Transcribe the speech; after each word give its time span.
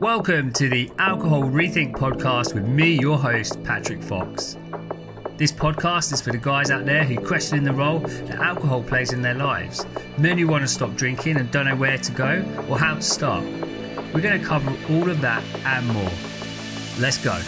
Welcome 0.00 0.54
to 0.54 0.70
the 0.70 0.90
Alcohol 0.98 1.42
Rethink 1.42 1.92
podcast 1.92 2.54
with 2.54 2.66
me, 2.66 2.98
your 2.98 3.18
host, 3.18 3.62
Patrick 3.64 4.02
Fox. 4.02 4.56
This 5.36 5.52
podcast 5.52 6.14
is 6.14 6.22
for 6.22 6.32
the 6.32 6.38
guys 6.38 6.70
out 6.70 6.86
there 6.86 7.04
who 7.04 7.20
question 7.20 7.62
the 7.64 7.74
role 7.74 7.98
that 7.98 8.36
alcohol 8.36 8.82
plays 8.82 9.12
in 9.12 9.20
their 9.20 9.34
lives, 9.34 9.84
men 10.16 10.38
who 10.38 10.46
want 10.46 10.62
to 10.62 10.68
stop 10.68 10.96
drinking 10.96 11.36
and 11.36 11.50
don't 11.50 11.66
know 11.66 11.76
where 11.76 11.98
to 11.98 12.12
go 12.12 12.42
or 12.66 12.78
how 12.78 12.94
to 12.94 13.02
start. 13.02 13.44
We're 14.14 14.22
going 14.22 14.40
to 14.40 14.46
cover 14.46 14.74
all 14.88 15.10
of 15.10 15.20
that 15.20 15.44
and 15.66 15.86
more. 15.88 16.10
Let's 16.98 17.18
go. 17.22 17.38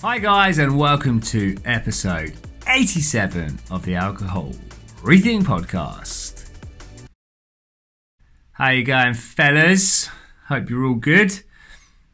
Hi, 0.00 0.20
guys, 0.20 0.58
and 0.58 0.78
welcome 0.78 1.18
to 1.22 1.56
episode 1.64 2.34
87 2.68 3.58
of 3.72 3.84
the 3.84 3.96
Alcohol 3.96 4.52
Rethink 5.02 5.42
Podcast. 5.42 6.17
How 8.58 8.70
you 8.70 8.82
going, 8.82 9.14
fellas? 9.14 10.10
Hope 10.48 10.68
you're 10.68 10.84
all 10.84 10.94
good. 10.94 11.44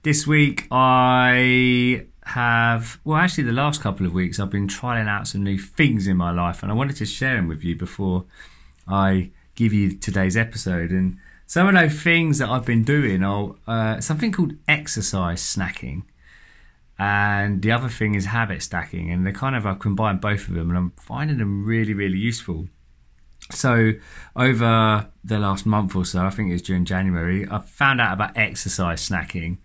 This 0.03 0.27
week 0.27 0.67
I 0.71 2.05
have, 2.23 3.01
well, 3.03 3.17
actually, 3.17 3.45
the 3.45 3.53
last 3.53 3.81
couple 3.81 4.05
of 4.05 4.13
weeks 4.13 4.39
I've 4.39 4.51
been 4.51 4.69
trying 4.69 5.09
out 5.09 5.27
some 5.27 5.43
new 5.43 5.57
things 5.57 6.07
in 6.07 6.19
my 6.19 6.31
life, 6.31 6.63
and 6.63 6.71
I 6.71 6.75
wanted 6.75 6.97
to 6.97 7.07
share 7.07 7.37
them 7.37 7.49
with 7.49 7.65
you 7.65 7.77
before 7.77 8.27
I 8.87 9.31
give 9.55 9.73
you 9.73 9.97
today's 9.97 10.37
episode. 10.37 10.91
And 10.91 11.17
some 11.47 11.67
of 11.67 11.73
those 11.73 11.99
things 12.03 12.41
that 12.41 12.51
I've 12.51 12.67
been 12.67 12.85
doing 12.85 13.25
are 13.25 13.55
uh, 13.67 14.01
something 14.03 14.31
called 14.31 14.53
exercise 14.69 15.41
snacking 15.41 16.03
and 16.99 17.63
the 17.63 17.73
other 17.73 17.89
thing 17.89 18.15
is 18.15 18.27
habit 18.27 18.63
stacking 18.63 19.11
and 19.11 19.27
they 19.27 19.33
kind 19.33 19.57
of 19.57 19.67
i've 19.67 19.81
combined 19.81 20.21
both 20.21 20.47
of 20.47 20.55
them 20.55 20.69
and 20.69 20.79
i'm 20.79 20.93
finding 20.93 21.39
them 21.39 21.65
really 21.65 21.93
really 21.93 22.17
useful 22.17 22.69
so 23.51 23.93
over 24.37 25.07
the 25.23 25.39
last 25.39 25.67
month 25.67 25.95
or 25.95 26.05
so 26.05 26.25
i 26.25 26.31
think 26.31 26.49
it 26.49 26.53
was 26.53 26.63
during 26.63 26.85
january 26.85 27.47
i 27.51 27.59
found 27.59 28.01
out 28.01 28.13
about 28.15 28.37
exercise 28.37 29.07
snacking 29.09 29.59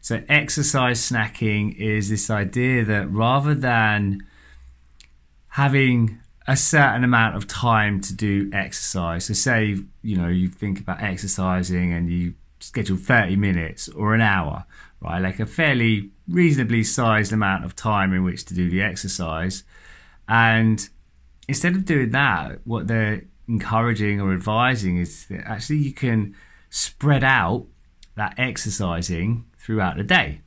so 0.00 0.22
exercise 0.28 1.00
snacking 1.10 1.74
is 1.76 2.08
this 2.08 2.30
idea 2.30 2.84
that 2.84 3.10
rather 3.10 3.54
than 3.54 4.24
having 5.48 6.18
a 6.46 6.56
certain 6.56 7.02
amount 7.02 7.34
of 7.34 7.46
time 7.48 8.00
to 8.00 8.14
do 8.14 8.50
exercise 8.52 9.24
so 9.24 9.34
say 9.34 9.76
you 10.02 10.16
know 10.16 10.28
you 10.28 10.48
think 10.48 10.78
about 10.80 11.02
exercising 11.02 11.92
and 11.92 12.10
you 12.10 12.34
schedule 12.60 12.96
30 12.96 13.36
minutes 13.36 13.88
or 13.88 14.14
an 14.14 14.20
hour 14.20 14.64
right? 15.04 15.20
Like 15.20 15.38
a 15.38 15.46
fairly 15.46 16.10
reasonably 16.26 16.82
sized 16.82 17.32
amount 17.32 17.64
of 17.64 17.76
time 17.76 18.12
in 18.12 18.24
which 18.24 18.44
to 18.46 18.54
do 18.54 18.70
the 18.70 18.82
exercise. 18.82 19.62
And 20.28 20.88
instead 21.48 21.74
of 21.74 21.84
doing 21.84 22.10
that, 22.10 22.60
what 22.64 22.86
they're 22.86 23.22
encouraging 23.48 24.20
or 24.20 24.32
advising 24.32 24.96
is 24.98 25.26
that 25.26 25.46
actually 25.46 25.78
you 25.78 25.92
can 25.92 26.34
spread 26.70 27.22
out 27.22 27.66
that 28.16 28.34
exercising 28.38 29.44
throughout 29.56 29.96
the 29.96 30.02
day. 30.02 30.40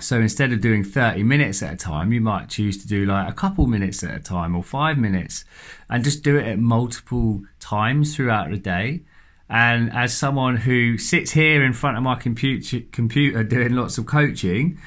So 0.00 0.20
instead 0.20 0.52
of 0.52 0.60
doing 0.60 0.84
30 0.84 1.22
minutes 1.22 1.62
at 1.62 1.72
a 1.72 1.76
time, 1.76 2.12
you 2.12 2.20
might 2.20 2.50
choose 2.50 2.76
to 2.82 2.88
do 2.88 3.06
like 3.06 3.28
a 3.28 3.32
couple 3.32 3.66
minutes 3.66 4.04
at 4.04 4.14
a 4.14 4.20
time 4.20 4.54
or 4.54 4.62
five 4.62 4.98
minutes 4.98 5.44
and 5.88 6.04
just 6.04 6.22
do 6.22 6.36
it 6.36 6.46
at 6.46 6.58
multiple 6.58 7.42
times 7.60 8.14
throughout 8.14 8.50
the 8.50 8.58
day. 8.58 9.02
And 9.48 9.92
as 9.92 10.16
someone 10.16 10.56
who 10.56 10.98
sits 10.98 11.30
here 11.30 11.64
in 11.64 11.72
front 11.72 11.96
of 11.96 12.02
my 12.02 12.16
computer, 12.16 12.80
computer 12.92 13.42
doing 13.42 13.74
lots 13.74 13.96
of 13.96 14.04
coaching, 14.04 14.78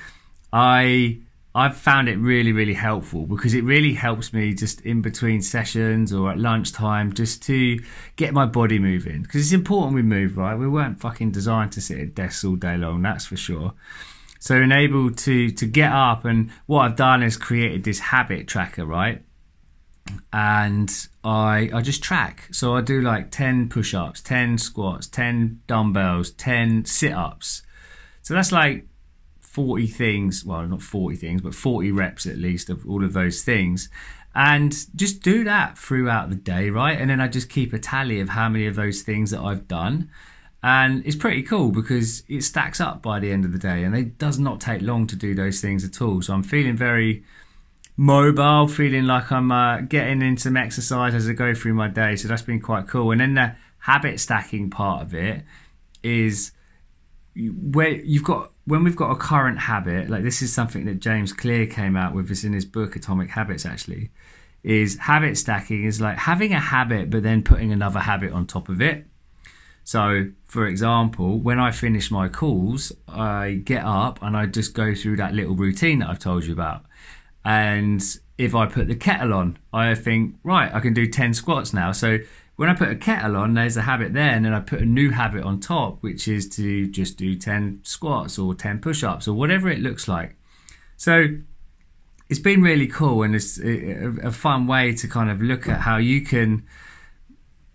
I 0.53 1.21
I've 1.55 1.75
found 1.75 2.08
it 2.08 2.17
really 2.17 2.52
really 2.52 2.73
helpful 2.73 3.25
because 3.25 3.53
it 3.53 3.64
really 3.64 3.94
helps 3.94 4.33
me 4.33 4.53
just 4.53 4.81
in 4.81 5.02
between 5.02 5.42
sessions 5.42 6.14
or 6.14 6.31
at 6.31 6.38
lunchtime 6.38 7.14
just 7.14 7.42
to 7.44 7.80
get 8.16 8.33
my 8.33 8.45
body 8.45 8.80
moving 8.80 9.23
because 9.23 9.42
it's 9.42 9.53
important 9.53 9.95
we 9.95 10.03
move 10.03 10.38
right. 10.38 10.55
We 10.55 10.67
weren't 10.67 10.99
fucking 10.99 11.32
designed 11.32 11.71
to 11.73 11.82
sit 11.82 11.99
at 11.99 12.15
desks 12.15 12.43
all 12.43 12.55
day 12.55 12.77
long, 12.77 13.02
that's 13.02 13.26
for 13.26 13.37
sure. 13.37 13.73
So 14.39 14.55
enable 14.55 15.11
to 15.11 15.49
to 15.52 15.65
get 15.65 15.92
up 15.92 16.26
and 16.26 16.52
what 16.65 16.82
I've 16.82 16.95
done 16.95 17.23
is 17.23 17.36
created 17.36 17.83
this 17.83 17.99
habit 17.99 18.48
tracker, 18.48 18.86
right? 18.86 19.23
and 20.31 21.08
I 21.23 21.70
I 21.73 21.81
just 21.81 22.04
track. 22.04 22.48
So 22.52 22.76
I 22.76 22.81
do 22.81 23.02
like 23.02 23.31
10 23.31 23.70
push-ups, 23.70 24.21
10 24.21 24.58
squats, 24.58 25.08
10 25.08 25.61
dumbbells, 25.67 26.31
10 26.31 26.86
sit-ups. 26.86 27.64
So 28.21 28.33
that's 28.33 28.52
like 28.52 28.86
40 29.49 29.87
things, 29.87 30.45
well 30.45 30.67
not 30.67 30.83
40 30.83 31.15
things, 31.15 31.42
but 31.42 31.55
40 31.55 31.92
reps 31.92 32.27
at 32.27 32.37
least 32.37 32.70
of 32.70 32.87
all 32.87 33.04
of 33.04 33.14
those 33.14 33.42
things. 33.42 33.89
And 34.36 34.76
just 34.95 35.23
do 35.23 35.43
that 35.43 35.76
throughout 35.76 36.30
the 36.30 36.36
day, 36.36 36.70
right? 36.70 36.99
And 36.99 37.10
then 37.10 37.20
I 37.20 37.27
just 37.27 37.49
keep 37.49 37.73
a 37.73 37.80
tally 37.80 38.20
of 38.20 38.30
how 38.30 38.48
many 38.48 38.67
of 38.67 38.76
those 38.76 39.02
things 39.02 39.32
that 39.32 39.39
I've 39.39 39.67
done. 39.67 40.11
And 40.61 41.04
it's 41.04 41.15
pretty 41.15 41.42
cool 41.42 41.71
because 41.71 42.21
it 42.27 42.43
stacks 42.43 42.80
up 42.80 43.02
by 43.02 43.20
the 43.20 43.32
end 43.32 43.43
of 43.43 43.52
the 43.52 43.58
day 43.58 43.83
and 43.83 43.95
it 43.95 44.20
does 44.20 44.37
not 44.37 44.61
take 44.61 44.83
long 44.83 45.08
to 45.08 45.15
do 45.15 45.33
those 45.33 45.61
things 45.61 45.83
at 45.83 45.99
all. 45.99 46.21
So 46.21 46.33
I'm 46.33 46.43
feeling 46.43 46.77
very 46.77 47.23
mobile, 47.98 48.67
feeling 48.67 49.05
like 49.05 49.31
I'm 49.31 49.52
uh, 49.52 49.81
getting 49.81 50.21
in 50.21 50.37
some 50.37 50.58
exercise 50.58 51.16
as 51.16 51.27
I 51.27 51.33
go 51.33 51.55
through 51.55 51.73
my 51.73 51.87
day. 51.87 52.16
So 52.16 52.27
that's 52.27 52.43
been 52.43 52.61
quite 52.61 52.87
cool. 52.87 53.11
And 53.11 53.20
then 53.20 53.33
the 53.33 53.55
habit 53.80 54.20
stacking 54.20 54.70
part 54.70 55.02
of 55.02 55.16
it 55.16 55.43
is 56.04 56.52
where 57.36 57.89
you've 57.89 58.23
got 58.23 58.52
when 58.69 58.83
we've 58.83 58.95
got 58.95 59.11
a 59.11 59.15
current 59.15 59.59
habit. 59.59 60.09
Like 60.09 60.23
this 60.23 60.41
is 60.41 60.53
something 60.53 60.85
that 60.85 60.99
James 60.99 61.33
Clear 61.33 61.65
came 61.65 61.97
out 61.97 62.13
with. 62.13 62.30
This 62.30 62.43
in 62.43 62.53
his 62.53 62.65
book 62.65 62.95
Atomic 62.95 63.31
Habits. 63.31 63.65
Actually, 63.65 64.11
is 64.63 64.97
habit 64.97 65.37
stacking 65.37 65.85
is 65.85 65.99
like 65.99 66.17
having 66.17 66.53
a 66.53 66.59
habit 66.59 67.09
but 67.09 67.23
then 67.23 67.43
putting 67.43 67.71
another 67.71 67.99
habit 67.99 68.31
on 68.31 68.45
top 68.45 68.69
of 68.69 68.81
it. 68.81 69.05
So, 69.83 70.30
for 70.45 70.67
example, 70.67 71.39
when 71.39 71.59
I 71.59 71.71
finish 71.71 72.11
my 72.11 72.27
calls, 72.30 72.91
I 73.07 73.61
get 73.63 73.83
up 73.83 74.21
and 74.21 74.37
I 74.37 74.45
just 74.45 74.75
go 74.75 74.93
through 74.93 75.15
that 75.17 75.33
little 75.33 75.55
routine 75.55 75.99
that 75.99 76.09
I've 76.09 76.19
told 76.19 76.45
you 76.45 76.53
about. 76.53 76.86
And 77.43 78.03
if 78.37 78.53
I 78.53 78.67
put 78.67 78.87
the 78.87 78.95
kettle 78.95 79.33
on, 79.33 79.57
I 79.73 79.95
think, 79.95 80.36
right, 80.43 80.71
I 80.71 80.80
can 80.80 80.93
do 80.93 81.07
10 81.07 81.33
squats 81.33 81.73
now. 81.73 81.91
So 81.91 82.19
when 82.59 82.67
I 82.67 82.73
put 82.73 82.89
a 82.89 82.95
kettle 82.95 83.37
on, 83.37 83.53
there's 83.53 83.77
a 83.77 83.83
habit 83.83 84.11
there, 84.11 84.31
and 84.31 84.43
then 84.43 84.52
I 84.52 84.59
put 84.59 84.81
a 84.81 84.86
new 84.86 85.11
habit 85.11 85.43
on 85.45 85.61
top, 85.61 86.03
which 86.03 86.27
is 86.27 86.49
to 86.58 86.87
just 86.87 87.15
do 87.15 87.33
10 87.33 87.80
squats 87.83 88.37
or 88.37 88.53
10 88.53 88.80
push 88.80 89.02
ups 89.02 89.30
or 89.30 89.33
whatever 89.33 89.70
it 89.70 89.80
looks 89.80 90.09
like. 90.09 90.36
So 90.98 91.37
it's 92.27 92.39
been 92.42 92.61
really 92.61 92.87
cool 92.87 93.23
and 93.23 93.33
it's 93.33 93.58
a 93.59 94.30
fun 94.33 94.67
way 94.67 94.93
to 94.95 95.08
kind 95.08 95.30
of 95.30 95.42
look 95.42 95.69
at 95.69 95.80
how 95.80 95.95
you 95.95 96.19
can 96.19 96.65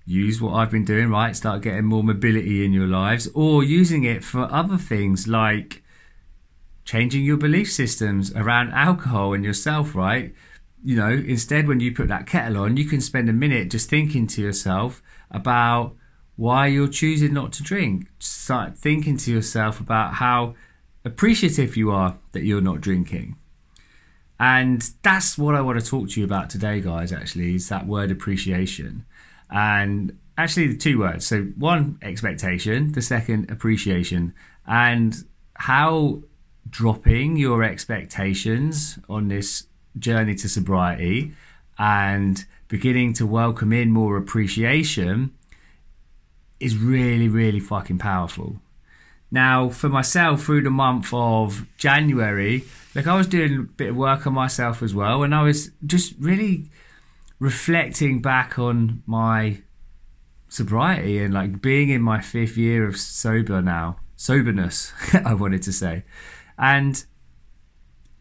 use 0.05 0.43
what 0.43 0.53
I've 0.53 0.71
been 0.71 0.85
doing, 0.85 1.09
right? 1.09 1.35
Start 1.35 1.63
getting 1.63 1.87
more 1.87 2.05
mobility 2.05 2.63
in 2.63 2.75
your 2.75 2.87
lives 2.87 3.27
or 3.33 3.65
using 3.65 4.05
it 4.05 4.23
for 4.23 4.53
other 4.53 4.77
things 4.77 5.27
like 5.27 5.83
changing 6.85 7.25
your 7.25 7.39
belief 7.39 7.73
systems 7.73 8.35
around 8.35 8.71
alcohol 8.73 9.33
and 9.33 9.47
yourself, 9.47 9.95
right? 9.95 10.35
You 10.85 10.97
know, 10.97 11.11
instead, 11.11 11.67
when 11.67 11.81
you 11.81 11.95
put 11.95 12.09
that 12.09 12.27
kettle 12.27 12.59
on, 12.59 12.77
you 12.77 12.85
can 12.85 13.01
spend 13.01 13.29
a 13.31 13.33
minute 13.33 13.71
just 13.71 13.89
thinking 13.89 14.27
to 14.29 14.43
yourself 14.43 15.03
about 15.31 15.97
why 16.37 16.67
you're 16.67 16.89
choosing 16.89 17.33
not 17.33 17.53
to 17.55 17.63
drink. 17.63 18.09
Start 18.19 18.77
thinking 18.77 19.17
to 19.17 19.33
yourself 19.33 19.81
about 19.81 20.15
how 20.15 20.55
appreciative 21.05 21.77
you 21.77 21.91
are 21.91 22.19
that 22.33 22.45
you're 22.45 22.61
not 22.61 22.81
drinking. 22.81 23.37
And 24.39 24.91
that's 25.03 25.39
what 25.39 25.55
I 25.55 25.61
want 25.61 25.81
to 25.81 25.87
talk 25.87 26.11
to 26.11 26.21
you 26.21 26.27
about 26.27 26.51
today, 26.51 26.81
guys, 26.81 27.13
actually, 27.13 27.55
is 27.55 27.69
that 27.69 27.87
word 27.87 28.11
appreciation. 28.11 29.07
And 29.49 30.19
actually, 30.37 30.67
the 30.69 30.77
two 30.77 30.99
words. 30.99 31.27
So, 31.27 31.45
one, 31.57 31.99
expectation, 32.03 32.93
the 32.93 33.03
second, 33.03 33.51
appreciation. 33.51 34.35
And 34.67 35.15
how 35.55 36.23
dropping 36.69 37.37
your 37.37 37.63
expectations 37.63 38.99
on 39.09 39.29
this 39.29 39.67
journey 39.99 40.35
to 40.37 40.49
sobriety 40.49 41.33
and 41.79 42.45
beginning 42.69 43.13
to 43.15 43.27
welcome 43.27 43.73
in 43.73 43.91
more 43.91 44.17
appreciation 44.17 45.33
is 46.61 46.77
really, 46.77 47.29
really 47.29 47.61
fucking 47.61 47.99
powerful. 47.99 48.57
Now, 49.31 49.69
for 49.69 49.89
myself, 49.89 50.45
through 50.45 50.63
the 50.63 50.71
month 50.71 51.11
of 51.13 51.67
January, 51.77 52.65
like 52.95 53.07
I 53.07 53.17
was 53.17 53.27
doing 53.27 53.59
a 53.59 53.63
bit 53.63 53.91
of 53.91 53.97
work 53.97 54.27
on 54.27 54.33
myself 54.33 54.83
as 54.83 54.95
well, 54.95 55.23
and 55.23 55.35
I 55.35 55.43
was 55.43 55.71
just 55.85 56.15
really 56.21 56.71
reflecting 57.41 58.23
back 58.23 58.59
on 58.59 59.03
my 59.07 59.59
sobriety 60.49 61.19
and 61.19 61.35
like 61.35 61.61
being 61.61 61.91
in 61.91 62.01
my 62.01 62.21
fifth 62.21 62.57
year 62.57 62.87
of 62.87 62.97
sober 62.97 63.61
now, 63.61 63.97
soberness, 64.17 64.93
I 65.25 65.35
wanted 65.35 65.63
to 65.63 65.73
say 65.73 66.05
and 66.59 67.05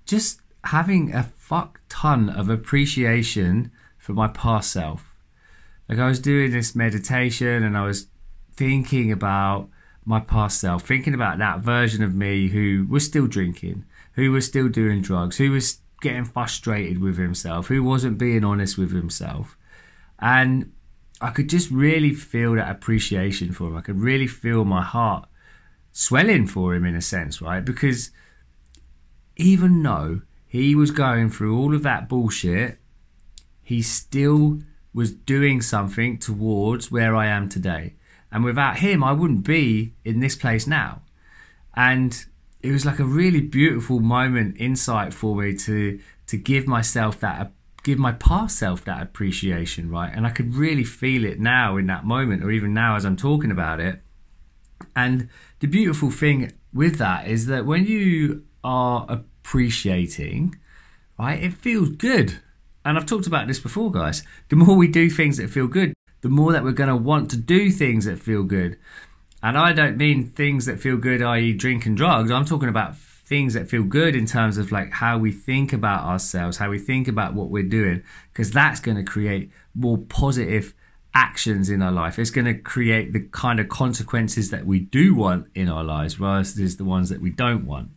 just 0.05 0.41
having 0.65 1.13
a 1.13 1.23
fuck 1.23 1.81
ton 1.89 2.29
of 2.29 2.49
appreciation 2.49 3.71
for 3.97 4.13
my 4.13 4.27
past 4.27 4.71
self. 4.71 5.13
Like 5.89 5.99
I 5.99 6.07
was 6.07 6.19
doing 6.19 6.51
this 6.51 6.75
meditation 6.75 7.63
and 7.63 7.77
I 7.77 7.85
was 7.85 8.07
thinking 8.53 9.11
about 9.11 9.69
my 10.05 10.19
past 10.19 10.59
self, 10.59 10.83
thinking 10.83 11.13
about 11.13 11.37
that 11.37 11.59
version 11.59 12.03
of 12.03 12.13
me 12.13 12.47
who 12.47 12.85
was 12.89 13.05
still 13.05 13.27
drinking, 13.27 13.85
who 14.13 14.31
was 14.31 14.45
still 14.45 14.69
doing 14.69 15.01
drugs, 15.01 15.37
who 15.37 15.51
was 15.51 15.79
getting 16.01 16.25
frustrated 16.25 16.99
with 16.99 17.17
himself, 17.17 17.67
who 17.67 17.83
wasn't 17.83 18.17
being 18.17 18.43
honest 18.43 18.77
with 18.77 18.91
himself. 18.91 19.57
And 20.19 20.71
I 21.21 21.29
could 21.29 21.49
just 21.49 21.71
really 21.71 22.13
feel 22.13 22.55
that 22.55 22.69
appreciation 22.69 23.53
for 23.53 23.69
him. 23.69 23.77
I 23.77 23.81
could 23.81 23.99
really 23.99 24.27
feel 24.27 24.65
my 24.65 24.81
heart 24.81 25.27
swelling 25.91 26.47
for 26.47 26.73
him 26.73 26.85
in 26.85 26.95
a 26.95 27.01
sense, 27.01 27.41
right? 27.41 27.63
Because 27.63 28.11
even 29.37 29.81
though 29.83 30.21
he 30.53 30.75
was 30.75 30.91
going 30.91 31.31
through 31.31 31.57
all 31.57 31.73
of 31.73 31.81
that 31.81 32.07
bullshit, 32.07 32.77
he 33.63 33.81
still 33.81 34.59
was 34.93 35.11
doing 35.11 35.63
something 35.63 36.19
towards 36.19 36.91
where 36.91 37.15
I 37.15 37.25
am 37.25 37.49
today. 37.49 37.95
And 38.31 38.43
without 38.43 38.77
him, 38.77 39.03
I 39.03 39.13
wouldn't 39.13 39.43
be 39.43 39.95
in 40.05 40.19
this 40.19 40.35
place 40.35 40.67
now. 40.67 41.01
And 41.75 42.23
it 42.61 42.71
was 42.71 42.85
like 42.85 42.99
a 42.99 43.03
really 43.03 43.41
beautiful 43.41 43.99
moment, 43.99 44.57
insight 44.59 45.11
for 45.11 45.35
me 45.35 45.55
to 45.57 45.99
to 46.27 46.37
give 46.37 46.67
myself 46.67 47.19
that, 47.21 47.51
give 47.81 47.97
my 47.97 48.11
past 48.11 48.59
self 48.59 48.85
that 48.85 49.01
appreciation, 49.01 49.89
right? 49.89 50.13
And 50.15 50.27
I 50.27 50.29
could 50.29 50.53
really 50.53 50.83
feel 50.83 51.25
it 51.25 51.39
now 51.39 51.77
in 51.77 51.87
that 51.87 52.05
moment, 52.05 52.43
or 52.43 52.51
even 52.51 52.75
now 52.75 52.95
as 52.95 53.05
I'm 53.05 53.17
talking 53.17 53.49
about 53.49 53.79
it. 53.79 54.01
And 54.95 55.29
the 55.61 55.67
beautiful 55.67 56.11
thing 56.11 56.51
with 56.71 56.99
that 56.99 57.27
is 57.27 57.47
that 57.47 57.65
when 57.65 57.87
you 57.87 58.43
are 58.63 59.23
appreciating, 59.43 60.55
right, 61.19 61.43
it 61.43 61.53
feels 61.53 61.89
good. 61.89 62.39
And 62.85 62.97
I've 62.97 63.05
talked 63.05 63.27
about 63.27 63.47
this 63.47 63.59
before, 63.59 63.91
guys. 63.91 64.23
The 64.49 64.55
more 64.55 64.75
we 64.75 64.87
do 64.87 65.09
things 65.09 65.37
that 65.37 65.49
feel 65.49 65.67
good, 65.67 65.93
the 66.21 66.29
more 66.29 66.53
that 66.53 66.63
we're 66.63 66.71
going 66.71 66.89
to 66.89 66.95
want 66.95 67.29
to 67.31 67.37
do 67.37 67.69
things 67.69 68.05
that 68.05 68.19
feel 68.19 68.43
good. 68.43 68.77
And 69.41 69.57
I 69.57 69.73
don't 69.73 69.97
mean 69.97 70.25
things 70.25 70.65
that 70.65 70.79
feel 70.79 70.97
good, 70.97 71.21
i.e., 71.21 71.53
drink 71.53 71.85
and 71.85 71.97
drugs. 71.97 72.31
I'm 72.31 72.45
talking 72.45 72.69
about 72.69 72.97
things 72.97 73.53
that 73.53 73.69
feel 73.69 73.83
good 73.83 74.15
in 74.15 74.25
terms 74.25 74.57
of 74.57 74.71
like 74.71 74.91
how 74.91 75.17
we 75.17 75.31
think 75.31 75.73
about 75.73 76.03
ourselves, 76.03 76.57
how 76.57 76.69
we 76.69 76.79
think 76.79 77.07
about 77.07 77.33
what 77.33 77.49
we're 77.49 77.63
doing, 77.63 78.03
because 78.31 78.51
that's 78.51 78.79
going 78.79 78.97
to 78.97 79.03
create 79.03 79.51
more 79.75 79.97
positive 79.97 80.73
actions 81.13 81.69
in 81.69 81.81
our 81.81 81.91
life. 81.91 82.17
It's 82.17 82.31
going 82.31 82.45
to 82.45 82.53
create 82.53 83.13
the 83.13 83.21
kind 83.31 83.59
of 83.59 83.69
consequences 83.69 84.49
that 84.51 84.65
we 84.65 84.79
do 84.79 85.13
want 85.13 85.47
in 85.53 85.69
our 85.69 85.83
lives 85.83 86.15
versus 86.15 86.77
the 86.77 86.85
ones 86.85 87.09
that 87.09 87.21
we 87.21 87.29
don't 87.29 87.65
want. 87.65 87.89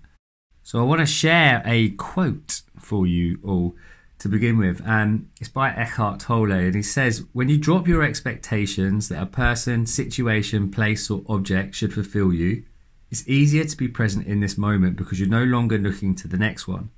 So 0.66 0.80
I 0.80 0.82
want 0.82 0.98
to 0.98 1.06
share 1.06 1.62
a 1.64 1.90
quote 1.90 2.62
for 2.76 3.06
you 3.06 3.38
all 3.44 3.76
to 4.18 4.28
begin 4.28 4.58
with, 4.58 4.82
and 4.84 5.30
it's 5.38 5.48
by 5.48 5.70
Eckhart 5.70 6.18
Tolle, 6.18 6.50
and 6.50 6.74
he 6.74 6.82
says, 6.82 7.24
"When 7.32 7.48
you 7.48 7.56
drop 7.56 7.86
your 7.86 8.02
expectations 8.02 9.08
that 9.08 9.22
a 9.22 9.26
person, 9.26 9.86
situation, 9.86 10.72
place, 10.72 11.08
or 11.08 11.22
object 11.28 11.76
should 11.76 11.94
fulfill 11.94 12.32
you, 12.32 12.64
it's 13.12 13.28
easier 13.28 13.62
to 13.62 13.76
be 13.76 13.86
present 13.86 14.26
in 14.26 14.40
this 14.40 14.58
moment 14.58 14.96
because 14.96 15.20
you're 15.20 15.28
no 15.28 15.44
longer 15.44 15.78
looking 15.78 16.16
to 16.16 16.26
the 16.26 16.36
next 16.36 16.66
one. 16.66 16.90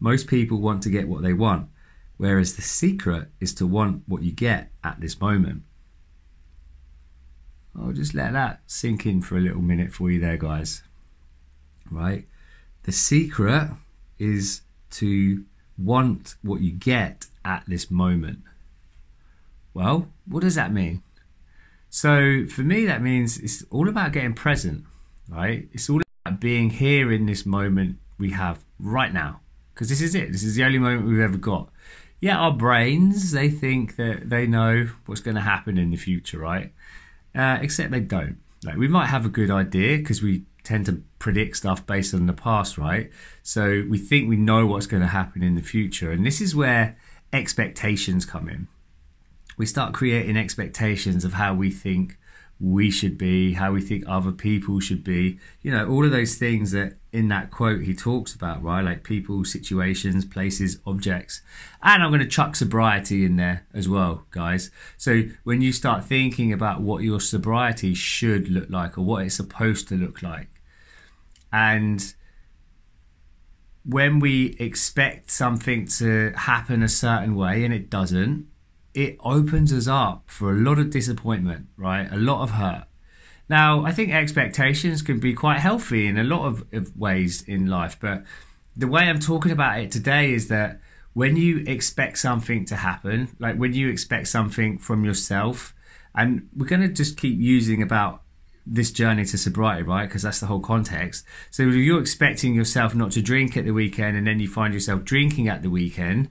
Most 0.00 0.26
people 0.26 0.60
want 0.60 0.82
to 0.82 0.90
get 0.90 1.06
what 1.06 1.22
they 1.22 1.32
want, 1.32 1.68
whereas 2.16 2.56
the 2.56 2.62
secret 2.62 3.30
is 3.38 3.54
to 3.54 3.68
want 3.68 4.02
what 4.08 4.24
you 4.24 4.32
get 4.32 4.72
at 4.82 5.00
this 5.00 5.20
moment." 5.20 5.62
I'll 7.72 7.92
just 7.92 8.14
let 8.14 8.32
that 8.32 8.62
sink 8.66 9.06
in 9.06 9.22
for 9.22 9.38
a 9.38 9.40
little 9.40 9.62
minute 9.62 9.92
for 9.92 10.10
you 10.10 10.18
there, 10.18 10.36
guys. 10.36 10.82
Right? 11.88 12.26
The 12.90 12.96
secret 12.96 13.70
is 14.18 14.62
to 14.98 15.44
want 15.78 16.34
what 16.42 16.60
you 16.60 16.72
get 16.72 17.26
at 17.44 17.62
this 17.68 17.88
moment. 17.88 18.40
Well, 19.72 20.08
what 20.26 20.40
does 20.40 20.56
that 20.56 20.72
mean? 20.72 21.04
So 21.88 22.46
for 22.48 22.62
me, 22.62 22.86
that 22.86 23.00
means 23.00 23.38
it's 23.38 23.62
all 23.70 23.88
about 23.88 24.10
getting 24.10 24.34
present, 24.34 24.86
right? 25.28 25.68
It's 25.72 25.88
all 25.88 26.00
about 26.26 26.40
being 26.40 26.70
here 26.70 27.12
in 27.12 27.26
this 27.26 27.46
moment 27.46 27.98
we 28.18 28.32
have 28.32 28.64
right 28.80 29.14
now, 29.14 29.38
because 29.72 29.88
this 29.88 30.00
is 30.00 30.16
it. 30.16 30.32
This 30.32 30.42
is 30.42 30.56
the 30.56 30.64
only 30.64 30.80
moment 30.80 31.06
we've 31.06 31.20
ever 31.20 31.38
got. 31.38 31.68
Yeah, 32.18 32.38
our 32.38 32.52
brains, 32.52 33.30
they 33.30 33.50
think 33.50 33.94
that 33.98 34.30
they 34.30 34.48
know 34.48 34.88
what's 35.06 35.20
going 35.20 35.36
to 35.36 35.42
happen 35.42 35.78
in 35.78 35.92
the 35.92 35.96
future, 35.96 36.40
right? 36.40 36.72
Uh, 37.36 37.58
except 37.62 37.92
they 37.92 38.00
don't. 38.00 38.38
Like 38.64 38.78
we 38.78 38.88
might 38.88 39.06
have 39.06 39.24
a 39.24 39.28
good 39.30 39.48
idea 39.52 39.98
because 39.98 40.22
we 40.22 40.42
tend 40.70 40.86
to 40.86 41.02
predict 41.18 41.56
stuff 41.56 41.84
based 41.84 42.14
on 42.14 42.26
the 42.26 42.32
past, 42.32 42.78
right? 42.78 43.10
So 43.42 43.84
we 43.90 43.98
think 43.98 44.28
we 44.28 44.36
know 44.36 44.66
what's 44.66 44.86
going 44.86 45.02
to 45.02 45.08
happen 45.08 45.42
in 45.42 45.56
the 45.56 45.62
future. 45.62 46.12
And 46.12 46.24
this 46.24 46.40
is 46.40 46.54
where 46.54 46.96
expectations 47.32 48.24
come 48.24 48.48
in. 48.48 48.68
We 49.58 49.66
start 49.66 49.92
creating 49.92 50.36
expectations 50.36 51.24
of 51.24 51.32
how 51.32 51.54
we 51.54 51.72
think 51.72 52.18
we 52.60 52.88
should 52.88 53.18
be, 53.18 53.54
how 53.54 53.72
we 53.72 53.80
think 53.80 54.04
other 54.06 54.30
people 54.30 54.78
should 54.78 55.02
be, 55.02 55.40
you 55.60 55.72
know, 55.72 55.88
all 55.88 56.04
of 56.04 56.12
those 56.12 56.36
things 56.36 56.70
that 56.70 56.98
in 57.12 57.26
that 57.28 57.50
quote 57.50 57.82
he 57.82 57.94
talks 57.94 58.32
about, 58.32 58.62
right? 58.62 58.84
Like 58.84 59.02
people, 59.02 59.44
situations, 59.44 60.24
places, 60.24 60.78
objects. 60.86 61.42
And 61.82 62.00
I'm 62.00 62.10
going 62.10 62.20
to 62.20 62.28
chuck 62.28 62.54
sobriety 62.54 63.24
in 63.24 63.34
there 63.36 63.66
as 63.74 63.88
well, 63.88 64.24
guys. 64.30 64.70
So 64.96 65.22
when 65.42 65.62
you 65.62 65.72
start 65.72 66.04
thinking 66.04 66.52
about 66.52 66.80
what 66.80 67.02
your 67.02 67.18
sobriety 67.18 67.92
should 67.94 68.48
look 68.48 68.70
like 68.70 68.96
or 68.96 69.02
what 69.02 69.24
it's 69.24 69.34
supposed 69.34 69.88
to 69.88 69.96
look 69.96 70.22
like, 70.22 70.59
and 71.52 72.14
when 73.84 74.20
we 74.20 74.56
expect 74.58 75.30
something 75.30 75.86
to 75.86 76.32
happen 76.36 76.82
a 76.82 76.88
certain 76.88 77.34
way 77.34 77.64
and 77.64 77.72
it 77.72 77.88
doesn't, 77.90 78.46
it 78.94 79.16
opens 79.20 79.72
us 79.72 79.88
up 79.88 80.24
for 80.26 80.52
a 80.52 80.56
lot 80.56 80.78
of 80.78 80.90
disappointment, 80.90 81.66
right? 81.76 82.10
A 82.12 82.16
lot 82.16 82.42
of 82.42 82.50
hurt. 82.50 82.84
Now, 83.48 83.84
I 83.84 83.92
think 83.92 84.12
expectations 84.12 85.02
can 85.02 85.18
be 85.18 85.34
quite 85.34 85.58
healthy 85.58 86.06
in 86.06 86.18
a 86.18 86.24
lot 86.24 86.46
of, 86.46 86.64
of 86.72 86.96
ways 86.96 87.42
in 87.42 87.66
life, 87.66 87.96
but 88.00 88.24
the 88.76 88.86
way 88.86 89.02
I'm 89.02 89.18
talking 89.18 89.50
about 89.50 89.80
it 89.80 89.90
today 89.90 90.32
is 90.32 90.48
that 90.48 90.80
when 91.14 91.36
you 91.36 91.64
expect 91.66 92.18
something 92.18 92.64
to 92.66 92.76
happen, 92.76 93.28
like 93.38 93.56
when 93.56 93.72
you 93.72 93.88
expect 93.88 94.28
something 94.28 94.78
from 94.78 95.04
yourself, 95.04 95.74
and 96.14 96.48
we're 96.56 96.66
going 96.66 96.82
to 96.82 96.88
just 96.88 97.16
keep 97.16 97.38
using 97.40 97.82
about 97.82 98.22
this 98.66 98.90
journey 98.90 99.24
to 99.24 99.38
sobriety, 99.38 99.82
right? 99.82 100.06
Because 100.06 100.22
that's 100.22 100.40
the 100.40 100.46
whole 100.46 100.60
context. 100.60 101.24
So 101.50 101.64
if 101.64 101.74
you're 101.74 102.00
expecting 102.00 102.54
yourself 102.54 102.94
not 102.94 103.12
to 103.12 103.22
drink 103.22 103.56
at 103.56 103.64
the 103.64 103.72
weekend 103.72 104.16
and 104.16 104.26
then 104.26 104.40
you 104.40 104.48
find 104.48 104.74
yourself 104.74 105.04
drinking 105.04 105.48
at 105.48 105.62
the 105.62 105.70
weekend, 105.70 106.28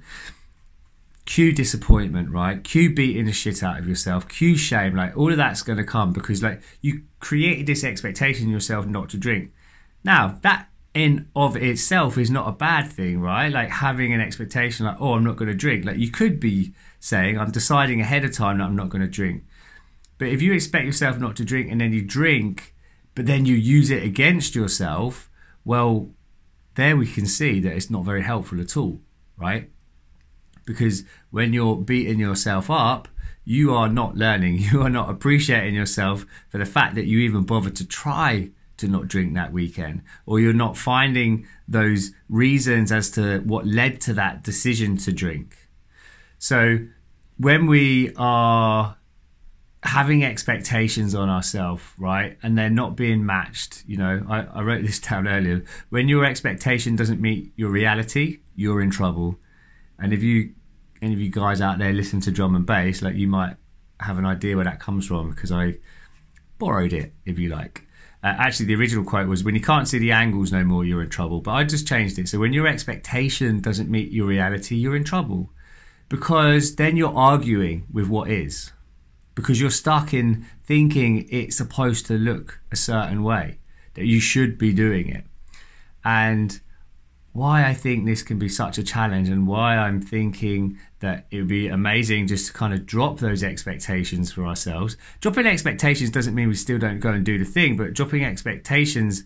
cue 1.25 1.51
disappointment, 1.51 2.31
right? 2.31 2.63
Cue 2.63 2.93
beating 2.93 3.25
the 3.25 3.31
shit 3.31 3.61
out 3.61 3.79
of 3.79 3.87
yourself, 3.87 4.27
cue 4.27 4.57
shame, 4.57 4.95
like 4.95 5.15
all 5.17 5.31
of 5.31 5.37
that's 5.37 5.61
going 5.61 5.77
to 5.77 5.83
come 5.83 6.13
because 6.13 6.41
like 6.41 6.61
you 6.81 7.03
created 7.19 7.67
this 7.67 7.83
expectation 7.83 8.47
in 8.47 8.51
yourself 8.51 8.85
not 8.85 9.09
to 9.09 9.17
drink. 9.17 9.51
Now, 10.03 10.39
that 10.41 10.69
in 10.93 11.27
of 11.35 11.55
itself 11.55 12.17
is 12.17 12.31
not 12.31 12.47
a 12.47 12.51
bad 12.51 12.87
thing, 12.91 13.21
right? 13.21 13.51
Like 13.51 13.69
having 13.69 14.13
an 14.13 14.21
expectation 14.21 14.85
like, 14.85 14.97
oh, 14.99 15.13
I'm 15.13 15.23
not 15.23 15.35
going 15.35 15.49
to 15.49 15.55
drink. 15.55 15.85
Like 15.85 15.97
you 15.97 16.09
could 16.09 16.39
be 16.39 16.73
saying, 16.99 17.37
I'm 17.37 17.51
deciding 17.51 18.01
ahead 18.01 18.25
of 18.25 18.33
time 18.33 18.57
that 18.57 18.63
I'm 18.63 18.75
not 18.75 18.89
going 18.89 19.01
to 19.01 19.07
drink. 19.07 19.43
But 20.19 20.27
if 20.27 20.43
you 20.43 20.53
expect 20.53 20.85
yourself 20.85 21.17
not 21.17 21.35
to 21.37 21.45
drink 21.45 21.71
and 21.71 21.81
then 21.81 21.91
you 21.91 22.03
drink, 22.03 22.75
but 23.15 23.25
then 23.25 23.45
you 23.47 23.55
use 23.55 23.89
it 23.89 24.03
against 24.03 24.53
yourself, 24.53 25.31
well, 25.65 26.11
there 26.75 26.95
we 26.95 27.07
can 27.07 27.25
see 27.25 27.59
that 27.61 27.73
it's 27.73 27.89
not 27.89 28.05
very 28.05 28.21
helpful 28.21 28.61
at 28.61 28.77
all, 28.77 29.01
right? 29.35 29.71
because 30.69 31.03
when 31.31 31.51
you're 31.51 31.75
beating 31.77 32.19
yourself 32.19 32.69
up, 32.69 33.07
you 33.43 33.73
are 33.73 33.89
not 33.89 34.15
learning. 34.15 34.59
You 34.71 34.83
are 34.83 34.89
not 34.89 35.09
appreciating 35.09 35.73
yourself 35.73 36.27
for 36.49 36.59
the 36.59 36.65
fact 36.65 36.93
that 36.93 37.07
you 37.07 37.17
even 37.21 37.41
bothered 37.41 37.75
to 37.77 37.87
try 37.87 38.51
to 38.77 38.87
not 38.87 39.07
drink 39.07 39.33
that 39.33 39.51
weekend, 39.51 40.03
or 40.27 40.39
you're 40.39 40.53
not 40.53 40.77
finding 40.77 41.47
those 41.67 42.11
reasons 42.29 42.91
as 42.91 43.09
to 43.11 43.39
what 43.39 43.65
led 43.65 43.99
to 44.01 44.13
that 44.13 44.43
decision 44.43 44.95
to 44.97 45.11
drink. 45.11 45.57
So 46.37 46.85
when 47.37 47.65
we 47.65 48.13
are 48.15 48.95
having 49.83 50.23
expectations 50.23 51.15
on 51.15 51.29
ourselves, 51.29 51.83
right, 51.97 52.37
and 52.43 52.57
they're 52.57 52.69
not 52.69 52.95
being 52.95 53.25
matched, 53.25 53.83
you 53.87 53.97
know, 53.97 54.25
I, 54.27 54.41
I 54.41 54.61
wrote 54.61 54.83
this 54.83 54.99
down 54.99 55.27
earlier. 55.27 55.63
When 55.89 56.09
your 56.09 56.25
expectation 56.25 56.95
doesn't 56.95 57.21
meet 57.21 57.53
your 57.55 57.69
reality, 57.69 58.39
you're 58.55 58.81
in 58.81 58.91
trouble. 58.91 59.39
And 59.97 60.13
if 60.13 60.21
you 60.23 60.53
any 61.01 61.13
of 61.13 61.19
you 61.19 61.29
guys 61.29 61.61
out 61.61 61.77
there 61.77 61.93
listen 61.93 62.19
to 62.21 62.31
drum 62.31 62.55
and 62.55 62.65
bass, 62.65 63.01
like 63.01 63.15
you 63.15 63.27
might 63.27 63.55
have 64.01 64.17
an 64.17 64.25
idea 64.25 64.55
where 64.55 64.65
that 64.65 64.81
comes 64.81 65.07
from 65.07 65.29
because 65.29 65.51
I 65.51 65.77
borrowed 66.57 66.91
it, 66.91 67.13
if 67.25 67.39
you 67.39 67.49
like. 67.49 67.85
Uh, 68.21 68.35
actually, 68.37 68.65
the 68.65 68.75
original 68.75 69.05
quote 69.05 69.29
was, 69.29 69.45
"When 69.45 69.55
you 69.55 69.61
can't 69.61 69.87
see 69.87 69.97
the 69.97 70.11
angles 70.11 70.51
no 70.51 70.65
more, 70.65 70.83
you're 70.83 71.01
in 71.01 71.09
trouble." 71.09 71.39
But 71.39 71.51
I 71.51 71.63
just 71.63 71.87
changed 71.87 72.19
it. 72.19 72.27
So 72.27 72.37
when 72.37 72.51
your 72.51 72.67
expectation 72.67 73.61
doesn't 73.61 73.89
meet 73.89 74.11
your 74.11 74.27
reality, 74.27 74.75
you're 74.75 74.97
in 74.97 75.05
trouble 75.05 75.51
because 76.09 76.75
then 76.75 76.97
you're 76.97 77.15
arguing 77.15 77.85
with 77.93 78.09
what 78.09 78.29
is 78.29 78.73
because 79.39 79.59
you're 79.59 79.69
stuck 79.69 80.13
in 80.13 80.45
thinking 80.63 81.27
it's 81.31 81.55
supposed 81.55 82.05
to 82.05 82.13
look 82.13 82.59
a 82.71 82.75
certain 82.75 83.23
way 83.23 83.57
that 83.93 84.05
you 84.05 84.19
should 84.19 84.57
be 84.57 84.73
doing 84.73 85.09
it 85.09 85.23
and 86.03 86.59
why 87.31 87.65
I 87.65 87.73
think 87.73 88.05
this 88.05 88.23
can 88.23 88.37
be 88.39 88.49
such 88.49 88.77
a 88.77 88.83
challenge 88.83 89.29
and 89.29 89.47
why 89.47 89.77
I'm 89.77 90.01
thinking 90.01 90.77
that 90.99 91.27
it 91.31 91.37
would 91.37 91.47
be 91.47 91.67
amazing 91.67 92.27
just 92.27 92.47
to 92.47 92.53
kind 92.53 92.73
of 92.73 92.85
drop 92.85 93.19
those 93.19 93.43
expectations 93.43 94.31
for 94.31 94.45
ourselves. 94.45 94.97
Dropping 95.21 95.45
expectations 95.45 96.09
doesn't 96.09 96.35
mean 96.35 96.49
we 96.49 96.55
still 96.55 96.79
don't 96.79 96.99
go 96.99 97.11
and 97.11 97.23
do 97.23 97.37
the 97.37 97.45
thing, 97.45 97.77
but 97.77 97.93
dropping 97.93 98.25
expectations 98.25 99.23